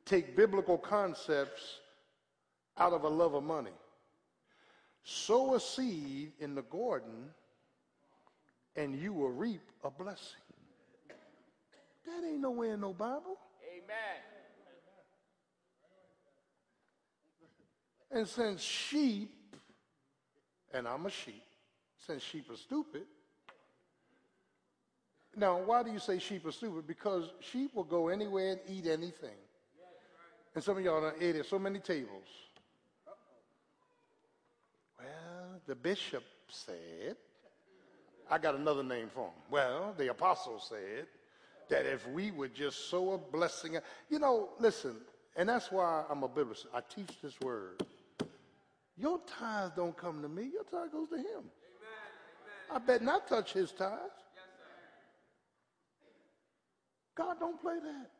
[0.09, 1.79] take biblical concepts
[2.77, 3.71] out of a love of money.
[5.03, 7.29] Sow a seed in the garden
[8.75, 10.41] and you will reap a blessing.
[12.05, 13.37] That ain't nowhere in no Bible.
[13.71, 14.21] Amen.
[18.11, 19.31] And since sheep,
[20.73, 21.43] and I'm a sheep,
[22.07, 23.03] since sheep are stupid,
[25.35, 26.87] now why do you say sheep are stupid?
[26.87, 29.37] Because sheep will go anywhere and eat anything.
[30.59, 32.27] And some of y'all done ate at so many tables.
[34.97, 37.15] Well, the bishop said,
[38.29, 39.33] I got another name for him.
[39.49, 41.07] Well, the apostle said
[41.69, 43.77] that if we would just sow a blessing,
[44.09, 44.97] you know, listen,
[45.37, 46.65] and that's why I'm a biblicist.
[46.73, 47.81] I teach this word.
[48.97, 51.23] Your tithes don't come to me, your tithe goes to him.
[51.25, 51.45] Amen.
[52.67, 52.75] Amen.
[52.75, 54.01] I bet not touch his tithes.
[54.35, 54.43] Yes,
[57.15, 58.18] God don't play that.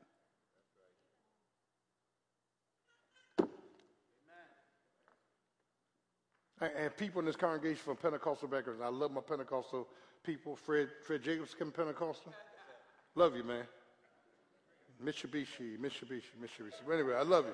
[6.61, 9.87] And people in this congregation from Pentecostal backgrounds, I love my Pentecostal
[10.23, 10.55] people.
[10.55, 12.33] Fred, Fred Jacobs came Pentecostal.
[13.15, 13.63] Love you, man.
[15.03, 16.81] Mitsubishi, Mitsubishi, Mitsubishi.
[16.85, 17.53] But Anyway, I love you.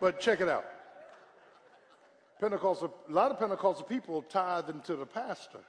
[0.00, 0.64] But check it out.
[2.40, 5.60] Pentecostal, a lot of Pentecostal people tithe into the pastor.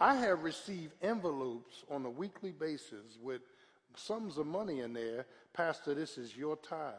[0.00, 3.42] I have received envelopes on a weekly basis with
[3.94, 5.26] sums of money in there.
[5.52, 6.94] Pastor, this is your tithe.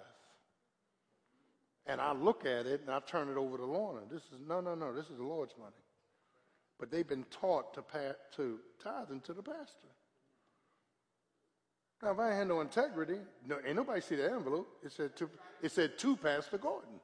[1.91, 4.01] And I look at it and I turn it over to Lorna.
[4.09, 4.93] This is no, no, no.
[4.93, 5.75] This is the Lord's money.
[6.79, 9.89] But they've been taught to pay, to tithe into the pastor.
[12.01, 14.67] Now, if I had no integrity, no, ain't nobody see the envelope.
[14.83, 15.29] It said to,
[15.61, 16.99] it said to Pastor Gordon.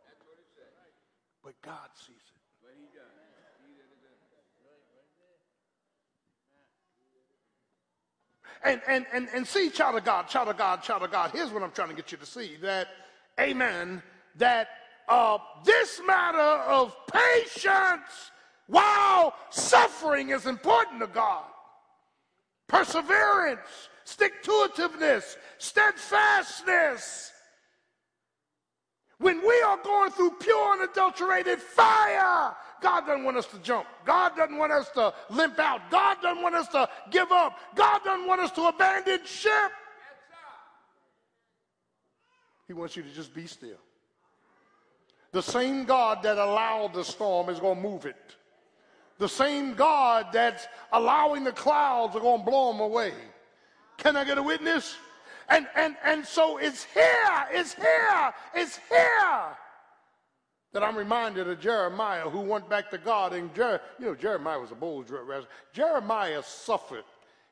[1.44, 2.38] But God sees it.
[8.64, 11.52] And, and, and, and see, child of God, child of God, child of God, here's
[11.52, 12.88] what I'm trying to get you to see that,
[13.40, 14.02] amen,
[14.38, 14.70] that
[15.08, 18.32] uh, this matter of patience
[18.68, 21.46] while suffering is important to God.
[22.68, 27.32] Perseverance, stick to itiveness, steadfastness.
[29.20, 33.88] When we are going through pure and adulterated fire, God doesn't want us to jump.
[34.06, 35.90] God doesn't want us to limp out.
[35.90, 37.58] God doesn't want us to give up.
[37.74, 39.72] God doesn't want us to abandon ship.
[42.68, 43.78] He wants you to just be still.
[45.38, 48.36] The same God that allowed the storm is going to move it.
[49.20, 53.14] The same God that's allowing the clouds are going to blow them away.
[53.98, 54.96] Can I get a witness?
[55.48, 59.56] And, and, and so it's here, it's here, it's here
[60.74, 63.34] that I'm reminded of Jeremiah who went back to God.
[63.34, 65.50] And Jer- you know, Jeremiah was a bold wrestler.
[65.72, 67.04] Jeremiah suffered.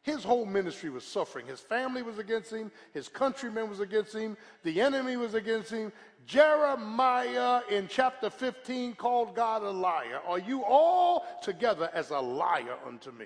[0.05, 1.47] His whole ministry was suffering.
[1.47, 2.71] His family was against him.
[2.93, 4.37] His countrymen was against him.
[4.61, 5.91] The enemy was against him.
[6.27, 10.19] Jeremiah in chapter 15 called God a liar.
[10.27, 13.25] Are you all together as a liar unto me?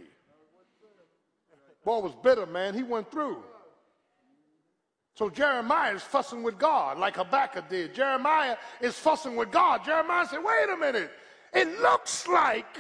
[1.84, 2.74] Paul was bitter, man.
[2.74, 3.44] He went through.
[5.16, 7.94] So Jeremiah is fussing with God like Habakkuk did.
[7.94, 9.84] Jeremiah is fussing with God.
[9.84, 11.12] Jeremiah said, wait a minute.
[11.54, 12.78] It looks like,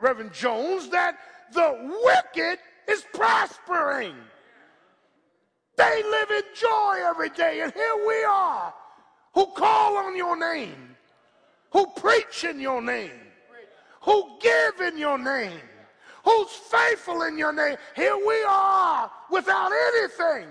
[0.00, 1.18] Reverend Jones, that
[1.52, 4.14] the wicked is prospering.
[5.76, 7.60] They live in joy every day.
[7.62, 8.74] And here we are
[9.34, 10.96] who call on your name,
[11.70, 13.10] who preach in your name,
[14.02, 15.60] who give in your name,
[16.24, 17.76] who's faithful in your name.
[17.96, 20.48] Here we are without anything.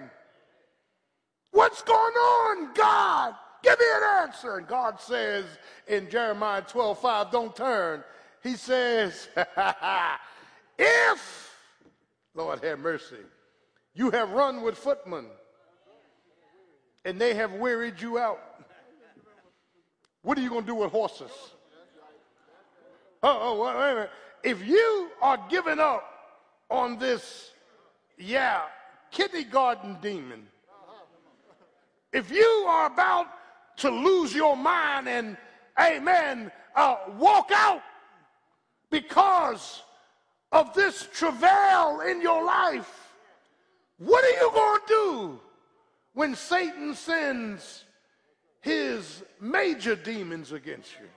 [1.51, 3.36] What's going on, God?
[3.61, 4.57] Give me an answer.
[4.57, 5.45] And God says
[5.88, 8.03] in Jeremiah 12 5, don't turn.
[8.41, 9.29] He says,
[10.79, 11.51] if,
[12.34, 13.17] Lord have mercy,
[13.93, 15.25] you have run with footmen
[17.03, 18.39] and they have wearied you out,
[20.21, 21.32] what are you going to do with horses?
[23.23, 24.09] Oh, oh, wait a minute.
[24.43, 26.03] If you are giving up
[26.69, 27.51] on this,
[28.17, 28.61] yeah,
[29.11, 30.47] kindergarten demon,
[32.13, 33.27] if you are about
[33.77, 35.38] to lose your mind and,
[35.79, 37.82] amen, uh, walk out
[38.89, 39.82] because
[40.52, 43.14] of this travail in your life,
[43.97, 45.39] what are you going to do
[46.14, 47.86] when Satan sends
[48.60, 51.08] his major demons against you?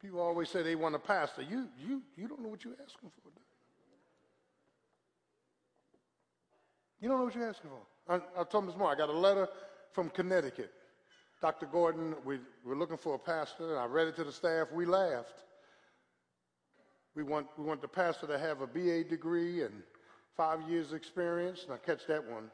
[0.00, 1.42] People always say they want a pastor.
[1.42, 3.30] You, you, you don't know what you're asking for.
[7.00, 8.14] You don't know what you're asking for.
[8.14, 9.48] I, I told him this morning, I got a letter
[9.92, 10.72] from Connecticut.
[11.42, 11.66] Dr.
[11.66, 14.68] Gordon, we were looking for a pastor, and I read it to the staff.
[14.72, 15.42] We laughed.
[17.16, 19.82] We want, we want the pastor to have a BA degree and
[20.36, 21.66] five years experience.
[21.68, 22.48] Now catch that one.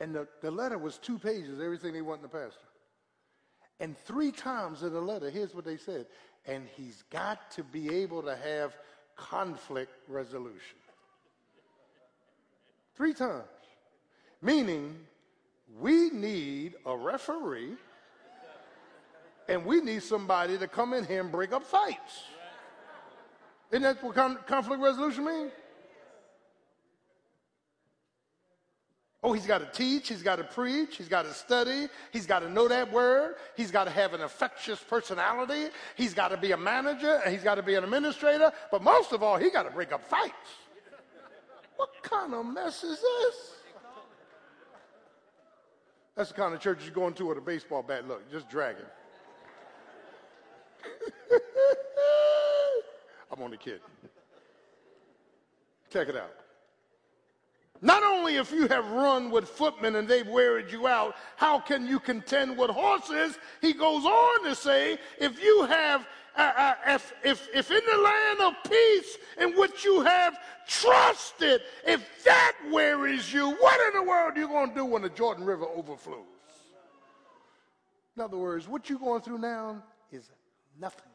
[0.00, 2.64] And the, the letter was two pages, everything they want in the pastor.
[3.78, 6.06] And three times in the letter, here's what they said.
[6.46, 8.74] And he's got to be able to have
[9.14, 10.78] conflict resolution.
[12.96, 13.44] Three times.
[14.40, 14.96] Meaning,
[15.76, 17.74] we need a referee
[19.48, 22.24] and we need somebody to come in here and break up fights.
[23.70, 25.52] Isn't that what conflict resolution means?
[29.22, 32.38] Oh, he's got to teach, he's got to preach, he's got to study, he's got
[32.38, 36.52] to know that word, he's got to have an infectious personality, he's got to be
[36.52, 39.64] a manager, and he's got to be an administrator, but most of all, he got
[39.64, 40.32] to break up fights.
[41.74, 43.57] What kind of mess is this?
[46.18, 48.08] That's the kind of church you're going to with a baseball bat.
[48.08, 48.82] Look, just dragging.
[53.30, 53.78] I'm only kidding.
[55.92, 56.32] Check it out.
[57.80, 61.86] Not only if you have run with footmen and they've wearied you out, how can
[61.86, 63.38] you contend with horses?
[63.60, 66.06] He goes on to say, if you have
[66.38, 71.60] uh, uh, if, if, if in the land of peace in which you have trusted,
[71.84, 75.08] if that wearies you, what in the world are you going to do when the
[75.08, 76.26] Jordan River overflows?
[78.16, 80.30] In other words, what you're going through now is
[80.80, 81.10] nothing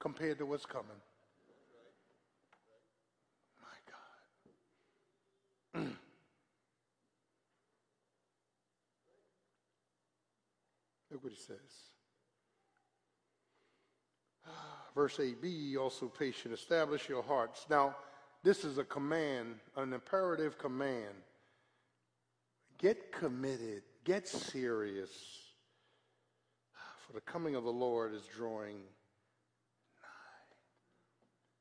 [0.00, 0.88] compared to what's coming.
[11.10, 11.58] Look what he says.
[14.46, 17.66] Ah, verse 8, be ye also patient, establish your hearts.
[17.68, 17.96] Now,
[18.42, 21.14] this is a command, an imperative command.
[22.78, 25.10] Get committed, get serious,
[26.76, 28.76] ah, for the coming of the Lord is drawing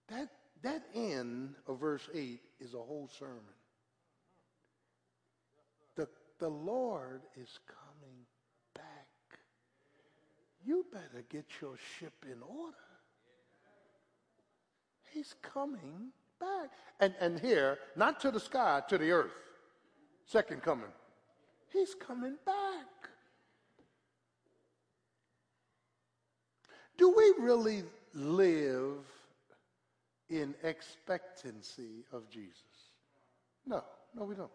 [0.10, 0.18] nigh.
[0.18, 0.30] That,
[0.62, 3.40] that end of verse 8 is a whole sermon.
[6.44, 8.18] The, Lord is coming
[8.76, 9.40] back.
[10.66, 12.76] You better get your ship in order.
[15.14, 16.72] He's coming back.
[17.00, 19.32] And, and here, not to the sky, to the earth.
[20.26, 20.92] Second coming.
[21.72, 22.88] He's coming back.
[26.98, 27.84] Do we really
[28.14, 29.06] live
[30.30, 32.90] in expectancy of Jesus?
[33.66, 34.52] No, no, we don't.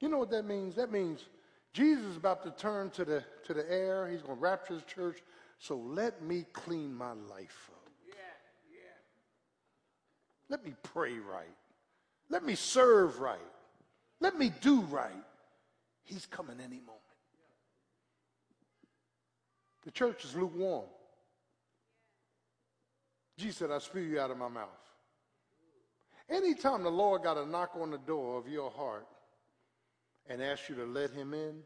[0.00, 0.76] You know what that means?
[0.76, 1.24] That means
[1.72, 4.08] Jesus is about to turn to the, to the air.
[4.08, 5.18] He's going to rapture his church.
[5.58, 7.90] So let me clean my life up.
[8.06, 8.14] Yeah,
[8.70, 8.98] yeah.
[10.48, 11.46] Let me pray right.
[12.30, 13.38] Let me serve right.
[14.20, 15.24] Let me do right.
[16.04, 16.94] He's coming any moment.
[19.84, 20.86] The church is lukewarm.
[23.36, 24.68] Jesus said, I spew you out of my mouth.
[26.28, 29.06] Anytime the Lord got a knock on the door of your heart
[30.28, 31.62] and asked you to let him in,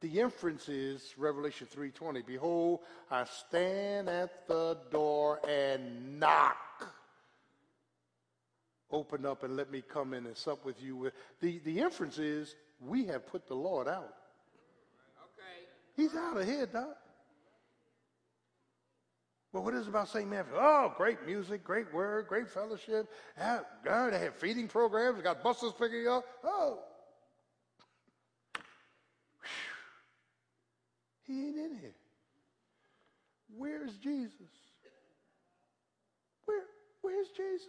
[0.00, 2.24] the inference is Revelation 3:20.
[2.24, 6.56] Behold, I stand at the door and knock.
[8.90, 11.10] Open up and let me come in and sup with you.
[11.40, 14.14] The, the inference is we have put the Lord out.
[15.24, 15.66] Okay.
[15.96, 16.96] He's out of here, Doc.
[19.52, 20.28] Well, what is it about St.
[20.28, 20.52] Matthew?
[20.56, 23.10] Oh, great music, great word, great fellowship.
[23.36, 26.24] God, they have feeding programs, got buses picking you up.
[26.44, 26.80] Oh.
[31.28, 31.94] He ain't in here.
[33.54, 34.32] Where's Jesus?
[36.46, 36.62] Where,
[37.02, 37.68] where's Jesus?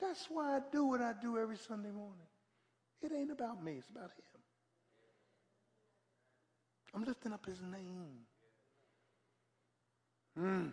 [0.00, 2.26] That's why I do what I do every Sunday morning.
[3.00, 4.42] It ain't about me, it's about him.
[6.94, 8.26] I'm lifting up his name.
[10.38, 10.72] Mm.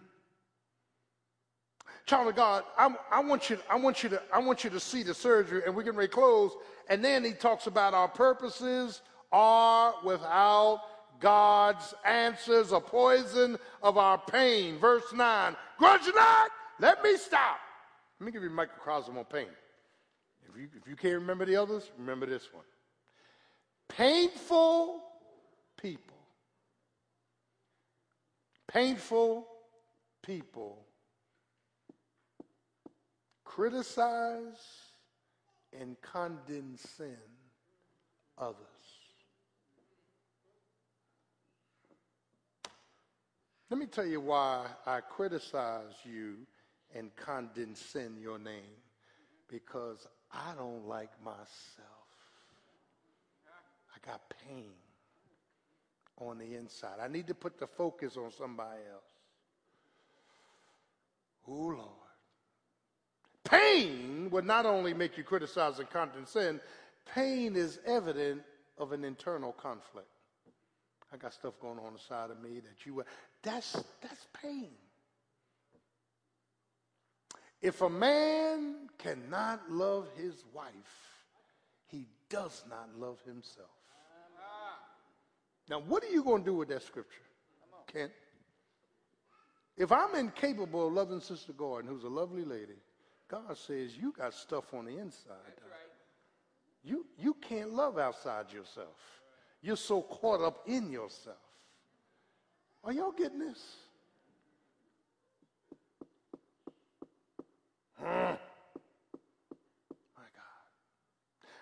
[2.05, 4.79] Child of God, I, I, want you, I, want you to, I want you to
[4.79, 6.51] see the surgery, and we're getting ready to close.
[6.89, 10.81] And then he talks about our purposes are without
[11.19, 14.77] God's answers, a poison of our pain.
[14.79, 17.57] Verse 9, grudge not, let me stop.
[18.19, 19.47] Let me give you a microcosm on pain.
[20.49, 22.65] If you, if you can't remember the others, remember this one.
[23.87, 25.01] Painful
[25.81, 26.17] people.
[28.67, 29.47] Painful
[30.21, 30.85] people
[33.53, 34.89] criticize
[35.79, 37.17] and condescend
[38.37, 38.57] others.
[43.69, 46.37] Let me tell you why I criticize you
[46.95, 48.77] and condescend your name.
[49.49, 51.47] Because I don't like myself.
[53.95, 54.71] I got pain
[56.17, 56.97] on the inside.
[57.03, 59.03] I need to put the focus on somebody else.
[61.47, 62.02] Oh, Lord.
[63.53, 66.59] Pain would not only make you criticize and condescend,
[67.13, 68.41] pain is evident
[68.79, 70.07] of an internal conflict.
[71.13, 73.03] I got stuff going on inside of me that you
[73.43, 74.71] that's that's pain.
[77.61, 80.73] If a man cannot love his wife,
[81.85, 83.69] he does not love himself.
[85.69, 87.21] Now, what are you going to do with that scripture,
[87.87, 88.11] Kent?
[89.77, 92.73] If I'm incapable of loving Sister Gordon, who's a lovely lady,
[93.33, 95.31] God says you got stuff on the inside.
[95.31, 95.89] Right.
[96.83, 99.21] You, you can't love outside yourself.
[99.59, 101.37] You're so caught up in yourself.
[102.83, 103.75] Are y'all getting this?
[107.99, 108.37] My
[110.35, 110.59] God.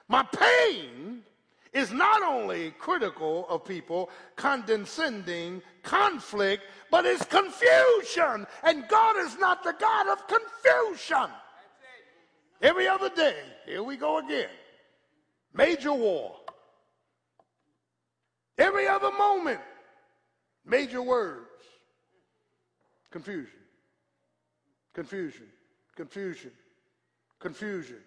[0.09, 1.21] My pain
[1.71, 8.45] is not only critical of people, condescending, conflict, but it's confusion.
[8.63, 11.29] And God is not the God of confusion.
[12.61, 13.35] Every other day,
[13.65, 14.49] here we go again.
[15.53, 16.35] Major war.
[18.57, 19.59] Every other moment,
[20.63, 21.47] major words.
[23.09, 23.59] Confusion.
[24.93, 25.47] Confusion.
[25.95, 26.51] Confusion.
[27.39, 27.97] Confusion.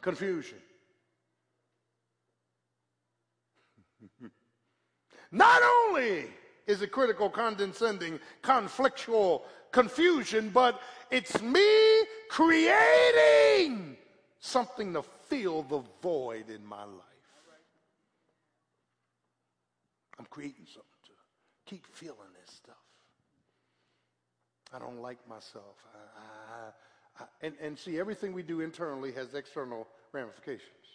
[0.00, 0.58] Confusion.
[5.30, 6.24] Not only
[6.66, 9.42] is it critical, condescending, conflictual,
[9.76, 11.68] confusion, but it's me
[12.30, 13.94] creating
[14.40, 17.02] something to fill the void in my life.
[20.18, 21.12] I'm creating something to
[21.66, 22.74] keep feeling this stuff.
[24.72, 25.76] I don't like myself.
[25.94, 30.86] I, I, I, and, and see, everything we do internally has external ramifications.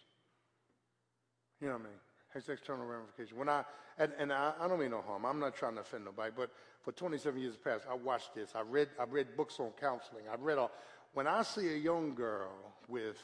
[1.62, 2.00] You know what I mean?
[2.34, 3.34] Has external ramifications.
[3.38, 3.64] When I
[3.98, 5.26] and, and I, I, don't mean no harm.
[5.26, 6.50] I'm not trying to offend nobody, but
[6.82, 8.52] for 27 years past, I watched this.
[8.56, 10.24] I read I read books on counseling.
[10.32, 10.72] I read all.
[11.14, 12.52] When I see a young girl
[12.88, 13.18] with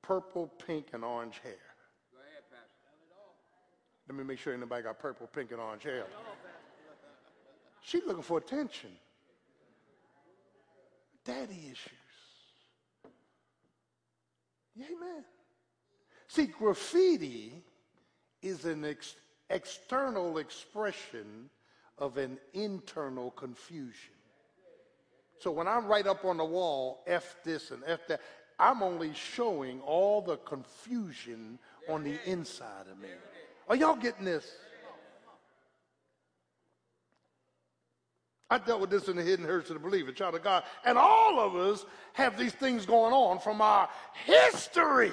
[0.00, 1.52] purple, pink, and orange hair,
[4.08, 6.06] let me make sure anybody got purple, pink, and orange hair.
[7.82, 8.90] She's looking for attention.
[11.24, 11.92] Daddy issues.
[14.78, 15.24] Amen.
[16.28, 17.64] See, graffiti
[18.42, 19.16] is an ex-
[19.50, 21.50] external expression
[21.98, 24.14] of an internal confusion.
[25.40, 28.20] So when I write up on the wall, F this and F that,
[28.58, 31.58] I'm only showing all the confusion
[31.88, 33.08] on the inside of me.
[33.68, 34.50] Are y'all getting this?
[38.50, 40.64] I dealt with this in the Hidden Heritage of the Believer, child of God.
[40.84, 41.84] And all of us
[42.14, 43.88] have these things going on from our
[44.24, 45.12] history.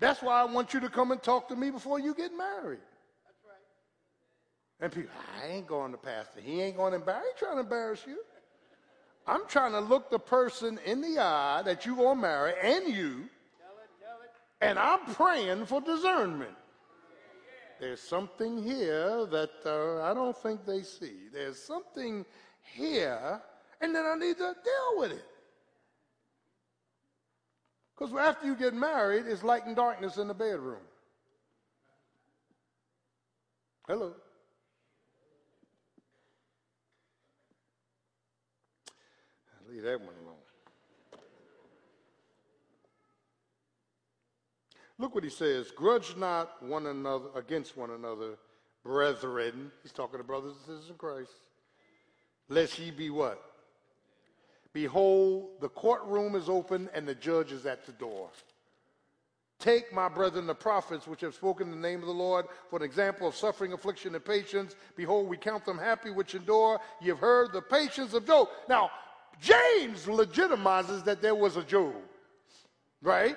[0.00, 2.80] That's why I want you to come and talk to me before you get married.
[3.24, 4.80] That's right.
[4.80, 6.40] And people, I ain't going to pastor.
[6.40, 7.24] He ain't going to embarrass.
[7.34, 8.18] He trying to embarrass you.
[9.26, 12.88] I'm trying to look the person in the eye that you're going to marry and
[12.92, 13.28] you
[14.60, 16.54] and I'm praying for discernment.
[17.78, 21.28] There's something here that uh, I don't think they see.
[21.32, 22.26] There's something
[22.74, 23.40] here,
[23.80, 25.24] and then I need to deal with it.
[28.00, 30.80] Because after you get married, it's light and darkness in the bedroom.
[33.86, 34.14] Hello.
[39.68, 40.36] Leave that one alone.
[44.98, 48.38] Look what he says grudge not one another against one another,
[48.82, 49.70] brethren.
[49.82, 51.32] He's talking to brothers and sisters in Christ.
[52.48, 53.49] Lest ye be what?
[54.72, 58.30] Behold, the courtroom is open and the judge is at the door.
[59.58, 62.76] Take, my brethren, the prophets which have spoken in the name of the Lord for
[62.76, 64.74] an example of suffering, affliction, and patience.
[64.96, 66.80] Behold, we count them happy which endure.
[67.00, 68.48] You've heard the patience of Job.
[68.68, 68.90] Now,
[69.40, 71.94] James legitimizes that there was a Job,
[73.02, 73.36] right?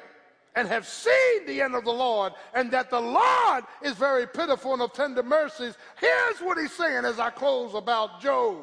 [0.56, 4.74] and have seen the end of the Lord, and that the Lord is very pitiful
[4.74, 5.76] and of tender mercies.
[6.00, 8.58] Here's what he's saying as I close about Job.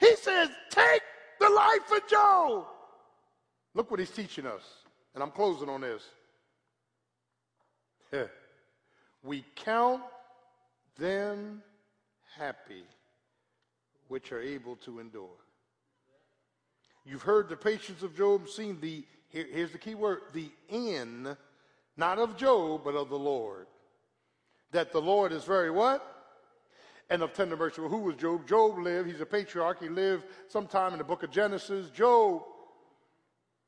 [0.00, 1.02] He says, Take
[1.42, 2.66] the life of Job.
[3.74, 4.62] Look what he's teaching us.
[5.14, 6.02] And I'm closing on this.
[9.22, 10.02] we count
[10.98, 11.62] them
[12.38, 12.84] happy
[14.08, 15.28] which are able to endure.
[17.04, 21.36] You've heard the patience of Job, seen the here, here's the key word the end,
[21.96, 23.66] not of Job, but of the Lord.
[24.72, 26.06] That the Lord is very what?
[27.12, 27.82] And of tender mercy.
[27.82, 28.48] Well, who was Job?
[28.48, 29.82] Job lived, he's a patriarch.
[29.82, 31.90] He lived sometime in the book of Genesis.
[31.90, 32.42] Job,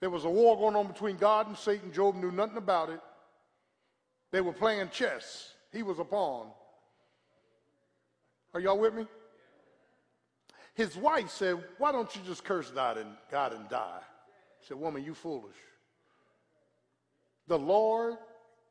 [0.01, 1.93] there was a war going on between God and Satan.
[1.93, 3.01] Job knew nothing about it.
[4.31, 6.47] They were playing chess, he was a pawn.
[8.55, 9.07] Are y'all with me?
[10.73, 14.01] His wife said, Why don't you just curse God and, God and die?
[14.63, 15.57] said, Woman, you foolish.
[17.47, 18.15] The Lord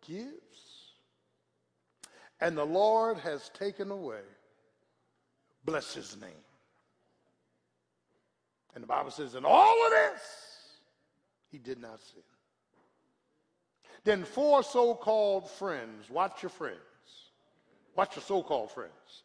[0.08, 0.96] gives,
[2.42, 4.22] and the Lord has taken away.
[5.66, 6.30] Bless his name.
[8.76, 10.22] And the Bible says, in all of this,
[11.52, 12.24] he did not sin.
[14.04, 16.80] Then four so called friends, watch your friends,
[17.96, 19.24] watch your so called friends.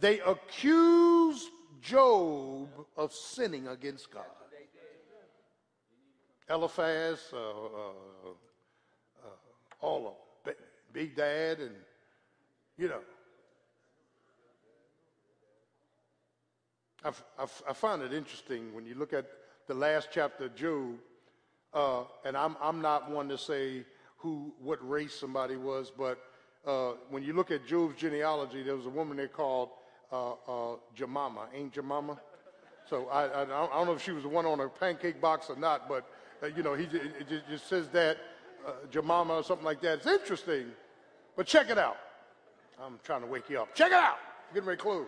[0.00, 1.48] They accused
[1.80, 4.24] Job of sinning against God.
[6.50, 7.90] Eliphaz, uh, uh,
[9.22, 9.28] uh,
[9.80, 10.14] all of
[10.44, 10.54] them,
[10.92, 11.74] Bildad, and
[12.78, 13.00] you know.
[17.04, 17.12] I,
[17.68, 19.26] I, find it interesting when you look at
[19.68, 20.96] the last chapter of Job,
[21.72, 23.84] uh, and I'm, I'm not one to say
[24.16, 26.18] who, what race somebody was, but
[26.66, 29.70] uh, when you look at Job's genealogy, there was a woman they called
[30.10, 30.76] uh, uh.
[31.54, 32.18] Ain't Jemima?
[32.88, 35.50] So I, I, I, don't know if she was the one on a pancake box
[35.50, 36.08] or not, but
[36.42, 38.16] uh, you know, he just, just says that,
[38.66, 39.98] uh, or something like that.
[39.98, 40.66] It's interesting,
[41.36, 41.98] but check it out.
[42.82, 43.74] I'm trying to wake you up.
[43.74, 44.16] Check it out.
[44.52, 45.06] Getting ready to close.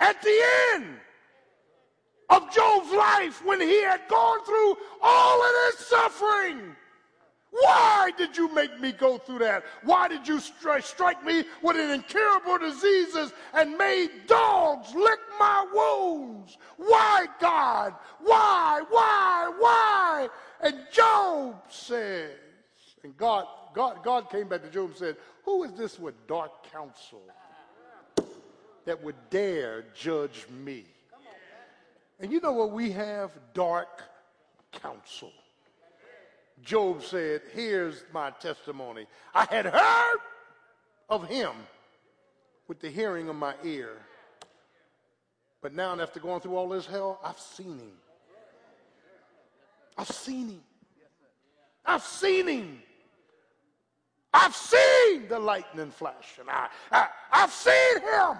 [0.00, 0.42] At the
[0.74, 0.86] end
[2.30, 6.76] of Job's life, when he had gone through all of this suffering,
[7.50, 9.64] Why did you make me go through that?
[9.82, 15.66] Why did you stri- strike me with an incurable diseases and made dogs lick my
[15.72, 16.58] wounds?
[16.76, 17.94] Why, God?
[18.20, 20.28] Why, why, why?
[20.60, 22.32] And Job says,
[23.02, 26.70] and God, God, God came back to Job and said, Who is this with dark
[26.70, 27.22] counsel
[28.86, 30.84] that would dare judge me?
[32.18, 33.30] And you know what we have?
[33.52, 34.02] Dark
[34.72, 35.32] counsel.
[36.62, 39.06] Job said, Here's my testimony.
[39.34, 40.18] I had heard
[41.10, 41.50] of him
[42.68, 43.90] with the hearing of my ear.
[45.60, 47.92] But now, after going through all this hell, I've seen him.
[49.98, 50.60] I've seen him.
[51.84, 52.82] I've seen him.
[54.32, 58.36] I've seen the lightning flash, and I, I, I've seen him.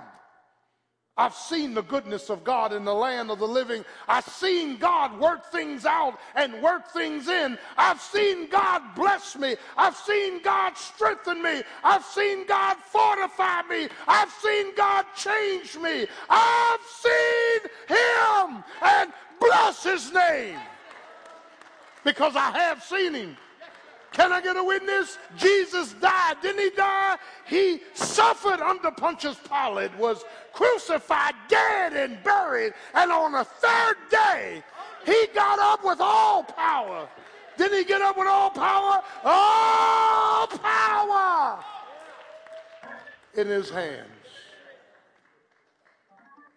[1.19, 3.87] I've seen the goodness of God in the land of the living.
[4.07, 7.57] I've seen God work things out and work things in.
[7.79, 9.57] I've seen God bless me.
[9.79, 11.62] I've seen God strengthen me.
[11.83, 13.89] I've seen God fortify me.
[14.07, 16.07] I've seen God change me.
[16.29, 19.11] I've seen Him and
[19.41, 20.59] bless His name
[22.05, 23.37] because I have seen Him.
[24.17, 25.19] Can I get a witness?
[25.37, 26.37] Jesus died.
[26.41, 27.19] Didn't he die?
[27.47, 32.73] He suffered under Pontius Pilate, was crucified, dead, and buried.
[32.95, 34.62] And on the third day,
[35.05, 37.07] he got up with all power.
[37.59, 39.03] Didn't he get up with all power?
[39.23, 41.62] All power
[43.35, 44.09] in his hands.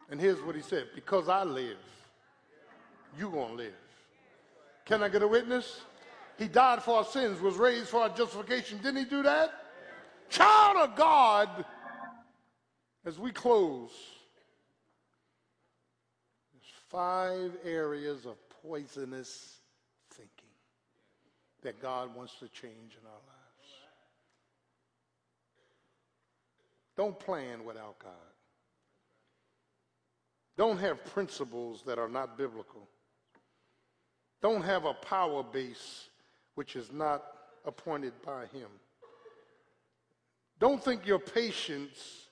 [0.09, 1.77] And here's what he said Because I live,
[3.17, 3.73] you're going to live.
[4.85, 5.81] Can I get a witness?
[6.39, 8.77] He died for our sins, was raised for our justification.
[8.77, 9.51] Didn't he do that?
[10.29, 11.65] Child of God,
[13.05, 13.91] as we close,
[16.53, 19.57] there's five areas of poisonous
[20.11, 20.31] thinking
[21.61, 23.73] that God wants to change in our lives.
[26.95, 28.13] Don't plan without God.
[30.55, 32.87] Don't have principles that are not biblical.
[34.41, 36.07] Don't have a power base
[36.59, 37.23] which is not
[37.63, 38.67] appointed by him.
[40.59, 42.27] Don't think your patience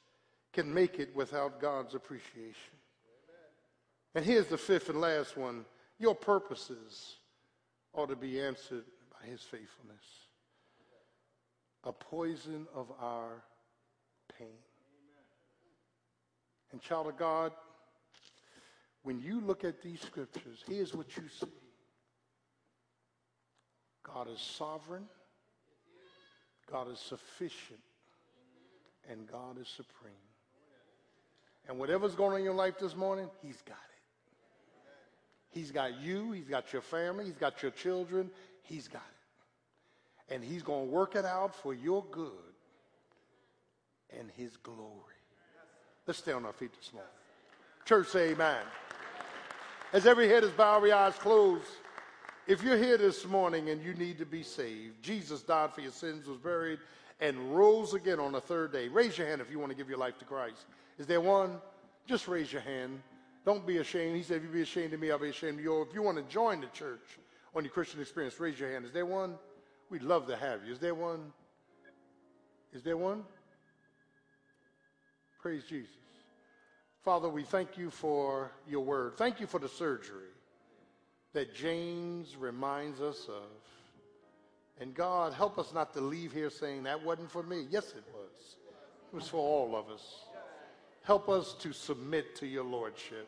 [0.51, 2.75] can make it without God's appreciation.
[4.15, 5.63] And here's the fifth and last one
[5.97, 7.19] your purposes
[7.93, 10.03] ought to be answered by his faithfulness.
[11.85, 13.41] A poison of our
[14.37, 14.59] pain.
[16.73, 17.53] And, child of God,
[19.03, 21.47] when you look at these scriptures, here's what you see
[24.13, 25.03] God is sovereign,
[26.71, 27.79] God is sufficient,
[29.09, 30.13] and God is supreme.
[31.67, 33.97] And whatever's going on in your life this morning, He's got it.
[35.49, 38.29] He's got you, He's got your family, He's got your children,
[38.63, 40.33] He's got it.
[40.33, 42.31] And He's going to work it out for your good
[44.17, 44.91] and His glory.
[46.05, 47.11] Let's stay on our feet this morning.
[47.85, 48.63] Church, say amen.
[49.93, 51.63] As every head is bowed, every eyes closed.
[52.47, 55.91] If you're here this morning and you need to be saved, Jesus died for your
[55.91, 56.79] sins, was buried,
[57.19, 58.87] and rose again on the third day.
[58.87, 60.65] Raise your hand if you want to give your life to Christ.
[60.97, 61.59] Is there one?
[62.07, 63.01] Just raise your hand.
[63.45, 64.15] Don't be ashamed.
[64.15, 65.81] He said, if you be ashamed of me, I'll be ashamed of you.
[65.81, 67.19] If you want to join the church
[67.53, 68.85] on your Christian experience, raise your hand.
[68.85, 69.35] Is there one?
[69.89, 70.71] We'd love to have you.
[70.71, 71.33] Is there one?
[72.71, 73.25] Is there one?
[75.41, 75.91] Praise Jesus.
[77.03, 79.17] Father, we thank you for your word.
[79.17, 80.27] Thank you for the surgery
[81.33, 83.49] that James reminds us of.
[84.79, 87.67] And God, help us not to leave here saying that wasn't for me.
[87.69, 88.55] Yes, it was.
[89.11, 90.25] It was for all of us.
[91.03, 93.27] Help us to submit to your lordship.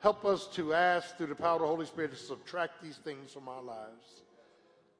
[0.00, 3.32] Help us to ask through the power of the Holy Spirit to subtract these things
[3.32, 4.22] from our lives.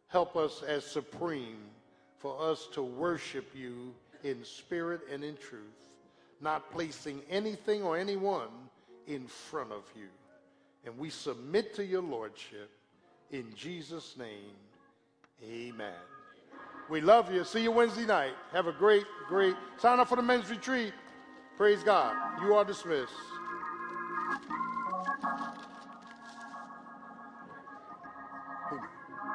[0.07, 1.59] Help us as supreme
[2.19, 3.93] for us to worship you
[4.23, 5.91] in spirit and in truth,
[6.41, 8.49] not placing anything or anyone
[9.09, 10.07] in front of you.
[10.85, 12.71] And we submit to your lordship
[13.31, 14.57] in Jesus' name.
[15.45, 15.93] Amen.
[16.89, 17.45] We love you.
[17.45, 18.33] See you Wednesday night.
[18.53, 20.93] Have a great, great sign up for the men's retreat.
[21.57, 22.17] Praise God.
[22.43, 23.13] You are dismissed.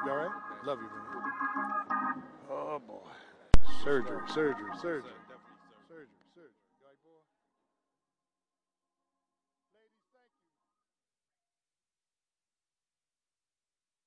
[0.04, 0.30] You all right?
[0.64, 2.22] Love you, man.
[2.50, 2.94] Oh, boy.
[3.82, 5.10] Surgery, surgery, surgery.